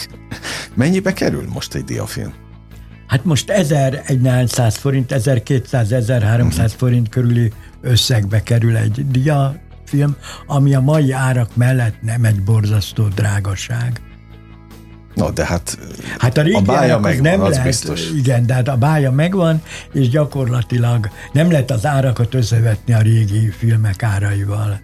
Mennyibe 0.74 1.12
kerül 1.12 1.44
most 1.52 1.74
egy 1.74 1.84
diafilm? 1.84 2.32
Hát 3.06 3.24
most 3.24 3.50
1100 3.50 4.76
forint, 4.76 5.12
1200-1300 5.14 6.42
uh-huh. 6.42 6.68
forint 6.68 7.08
körüli 7.08 7.52
összegbe 7.80 8.42
kerül 8.42 8.76
egy 8.76 9.10
diafilm, 9.10 10.16
ami 10.46 10.74
a 10.74 10.80
mai 10.80 11.12
árak 11.12 11.56
mellett 11.56 12.02
nem 12.02 12.24
egy 12.24 12.42
borzasztó 12.42 13.08
drágaság. 13.08 14.00
No, 15.14 15.30
de 15.30 15.44
hát, 15.44 15.78
Hát 16.18 16.38
a 16.38 16.42
régi 16.42 16.56
a 16.56 16.60
bája 16.60 16.98
megvan, 16.98 17.22
nem 17.22 17.40
az 17.40 17.50
lehet, 17.50 17.66
biztos. 17.66 18.10
Igen, 18.10 18.46
de 18.46 18.54
hát 18.54 18.68
a 18.68 18.76
bája 18.76 19.10
megvan, 19.10 19.62
és 19.92 20.08
gyakorlatilag 20.08 21.10
nem 21.32 21.50
lehet 21.50 21.70
az 21.70 21.86
árakat 21.86 22.34
összevetni 22.34 22.94
a 22.94 23.00
régi 23.00 23.50
filmek 23.58 24.02
áraival. 24.02 24.80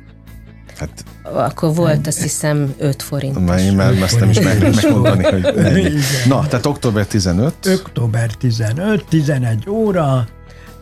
Hát 0.78 1.04
Akkor 1.22 1.74
volt 1.74 2.06
azt 2.06 2.22
hiszem 2.22 2.74
5 2.78 3.02
forint. 3.02 3.46
már 3.46 3.58
én 3.58 3.74
már 3.74 4.02
ezt 4.02 4.20
nem 4.20 4.30
is 4.30 4.40
meg, 4.40 4.74
megmondani, 4.74 5.24
hogy 5.24 5.52
mennyi. 5.56 5.80
Igen. 5.80 6.00
Na, 6.28 6.46
tehát 6.46 6.66
október 6.66 7.06
15. 7.06 7.54
Október 7.66 8.30
15, 8.32 9.04
11 9.08 9.68
óra, 9.68 10.26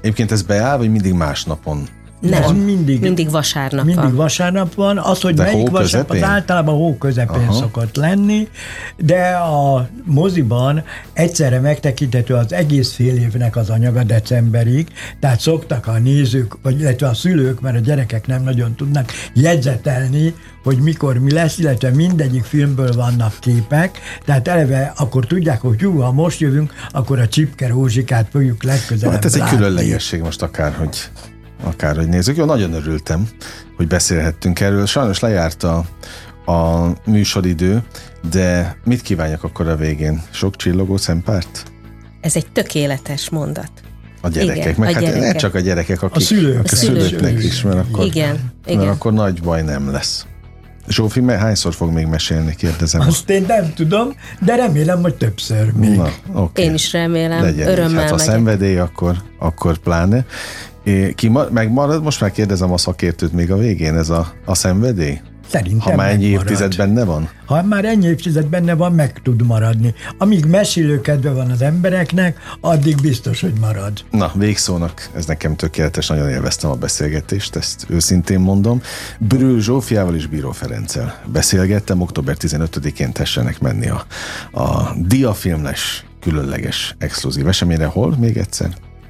Egyébként 0.00 0.32
ez 0.32 0.42
beáll, 0.42 0.76
vagy 0.76 0.90
mindig 0.90 1.12
más 1.12 1.44
napon? 1.44 1.88
Nem, 2.30 2.42
Ez 2.42 2.50
mindig, 2.50 3.00
mindig 3.00 3.30
vasárnap 3.30 3.84
mindig 3.84 4.04
van. 4.04 4.14
vasárnap 4.14 4.74
van. 4.74 4.98
Az, 4.98 5.20
hogy 5.20 5.34
De 5.34 5.42
melyik 5.42 5.70
vasárnap, 5.70 6.10
az 6.10 6.22
általában 6.22 6.74
hó 6.74 6.96
közepén 6.98 7.42
Aha. 7.42 7.52
szokott 7.52 7.96
lenni, 7.96 8.48
de 8.96 9.26
a 9.34 9.88
moziban 10.04 10.84
egyszerre 11.12 11.60
megtekinthető 11.60 12.34
az 12.34 12.52
egész 12.52 12.92
fél 12.92 13.16
évnek 13.16 13.56
az 13.56 13.70
anyaga 13.70 14.02
decemberig, 14.04 14.88
tehát 15.20 15.40
szoktak 15.40 15.86
a 15.86 15.98
nézők, 15.98 16.56
vagy 16.62 16.80
illetve 16.80 17.08
a 17.08 17.14
szülők, 17.14 17.60
mert 17.60 17.76
a 17.76 17.80
gyerekek 17.80 18.26
nem 18.26 18.42
nagyon 18.42 18.74
tudnak 18.74 19.12
jegyzetelni, 19.34 20.34
hogy 20.64 20.78
mikor 20.78 21.18
mi 21.18 21.32
lesz, 21.32 21.58
illetve 21.58 21.90
mindegyik 21.90 22.44
filmből 22.44 22.92
vannak 22.92 23.34
képek, 23.40 23.98
tehát 24.24 24.48
eleve 24.48 24.92
akkor 24.96 25.26
tudják, 25.26 25.60
hogy 25.60 25.80
jó, 25.80 26.00
ha 26.00 26.12
most 26.12 26.40
jövünk, 26.40 26.72
akkor 26.90 27.18
a 27.18 27.28
Csipke 27.28 27.68
Rózsikát 27.68 28.26
fogjuk 28.30 28.62
legközelebb 28.62 29.14
Hát 29.14 29.24
ez 29.24 29.34
egy 29.34 29.40
látni. 29.40 29.56
különlegesség 29.56 30.20
most 30.20 30.42
akárhogy, 30.42 30.96
akárhogy 31.64 32.08
nézzük. 32.08 32.36
Jó, 32.36 32.44
nagyon 32.44 32.72
örültem, 32.72 33.28
hogy 33.76 33.86
beszélhettünk 33.86 34.60
erről. 34.60 34.86
Sajnos 34.86 35.20
lejárt 35.20 35.62
a, 35.62 35.84
a 36.52 36.88
műsoridő, 37.06 37.82
de 38.30 38.76
mit 38.84 39.02
kívánjak 39.02 39.44
akkor 39.44 39.68
a 39.68 39.76
végén? 39.76 40.22
Sok 40.30 40.56
csillogó 40.56 40.96
szempárt? 40.96 41.62
Ez 42.20 42.36
egy 42.36 42.46
tökéletes 42.52 43.30
mondat. 43.30 43.70
A 44.20 44.28
gyerekek, 44.28 44.56
Igen, 44.56 44.74
meg 44.78 44.88
a 44.88 44.92
hát 44.92 45.02
ne 45.02 45.08
gyerekek. 45.10 45.36
csak 45.36 45.54
a 45.54 45.60
gyerekek, 45.60 46.02
akik, 46.02 46.16
A 46.16 46.20
szülők. 46.20 46.58
a 46.58 46.62
A 46.72 46.76
szülők. 46.76 47.02
szülőknek 47.02 47.42
is, 47.42 47.62
mert 47.62 47.76
akkor, 47.78 48.04
Igen, 48.04 48.52
igen. 48.66 48.78
mert 48.78 48.90
akkor 48.90 49.12
nagy 49.12 49.42
baj 49.42 49.62
nem 49.62 49.90
lesz. 49.90 50.26
Zsófi, 50.88 51.20
me- 51.20 51.38
hányszor 51.38 51.74
fog 51.74 51.92
még 51.92 52.06
mesélni, 52.06 52.54
kérdezem. 52.54 53.00
Azt 53.00 53.30
én 53.30 53.44
nem 53.48 53.72
tudom, 53.74 54.14
de 54.40 54.54
remélem, 54.56 55.02
hogy 55.02 55.14
többször 55.14 55.72
még. 55.72 55.96
Na, 55.96 56.08
oké. 56.32 56.62
Én 56.62 56.74
is 56.74 56.92
remélem, 56.92 57.42
Legyen 57.42 57.66
így. 57.68 57.72
örömmel 57.72 58.00
Hát 58.00 58.10
ha 58.10 58.16
megyek. 58.16 58.32
szenvedély, 58.32 58.78
akkor, 58.78 59.16
akkor 59.38 59.78
pláne. 59.78 60.24
É, 60.84 61.12
ki 61.14 61.28
ma, 61.28 61.44
megmarad, 61.50 62.02
most 62.02 62.20
már 62.20 62.30
kérdezem 62.30 62.72
a 62.72 62.78
szakértőt 62.78 63.32
még 63.32 63.50
a 63.50 63.56
végén, 63.56 63.96
ez 63.96 64.08
a, 64.10 64.32
a 64.44 64.54
szenvedély? 64.54 65.20
Szerintem 65.48 65.90
Ha 65.90 65.96
már 65.96 66.10
ennyi 66.10 66.22
megmarad. 66.22 66.50
évtized 66.50 66.76
benne 66.76 67.04
van? 67.04 67.28
Ha 67.46 67.62
már 67.62 67.84
ennyi 67.84 68.06
évtized 68.06 68.46
benne 68.46 68.74
van, 68.74 68.92
meg 68.92 69.20
tud 69.22 69.46
maradni. 69.46 69.94
Amíg 70.18 70.44
mesélőkedve 70.44 71.30
van 71.30 71.50
az 71.50 71.62
embereknek, 71.62 72.38
addig 72.60 73.00
biztos, 73.00 73.40
hogy 73.40 73.52
marad. 73.60 73.92
Na, 74.10 74.32
végszónak, 74.34 75.10
ez 75.16 75.26
nekem 75.26 75.56
tökéletes, 75.56 76.06
nagyon 76.08 76.28
élveztem 76.28 76.70
a 76.70 76.74
beszélgetést, 76.74 77.56
ezt 77.56 77.86
őszintén 77.88 78.40
mondom. 78.40 78.80
Brül 79.18 79.60
Zsófiával 79.60 80.14
és 80.14 80.26
Bíró 80.26 80.50
Ferenccel 80.50 81.22
beszélgettem, 81.32 82.00
október 82.00 82.36
15-én 82.40 83.12
tessenek 83.12 83.60
menni 83.60 83.88
a, 83.88 84.06
a 84.60 84.94
diafilmles 84.98 86.04
különleges 86.20 86.94
exkluzív 86.98 87.48
eseményre. 87.48 87.86
Hol? 87.86 88.16
Még 88.18 88.36
egyszer? 88.36 88.68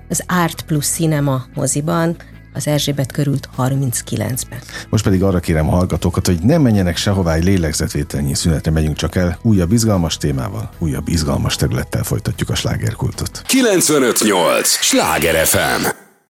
Az 0.08 0.22
Art 0.26 0.62
Plus 0.62 0.86
Cinema 0.86 1.44
moziban, 1.54 2.16
az 2.54 2.66
Erzsébet 2.66 3.12
körült 3.12 3.48
39-ben. 3.58 4.58
Most 4.88 5.04
pedig 5.04 5.22
arra 5.22 5.40
kérem 5.40 5.68
a 5.68 5.70
hallgatókat, 5.70 6.26
hogy 6.26 6.38
ne 6.38 6.58
menjenek 6.58 6.96
sehová, 6.96 7.34
egy 7.34 7.44
lélegzetvételnyi 7.44 8.34
szünetre 8.34 8.70
megyünk 8.70 8.96
csak 8.96 9.14
el. 9.16 9.38
Újabb 9.42 9.72
izgalmas 9.72 10.16
témával, 10.16 10.70
újabb 10.78 11.08
izgalmas 11.08 11.56
területtel 11.56 12.02
folytatjuk 12.02 12.50
a 12.50 12.54
slágerkultot. 12.54 13.42
958! 13.46 14.68
Sláger 14.68 15.46
FM! 15.46 16.03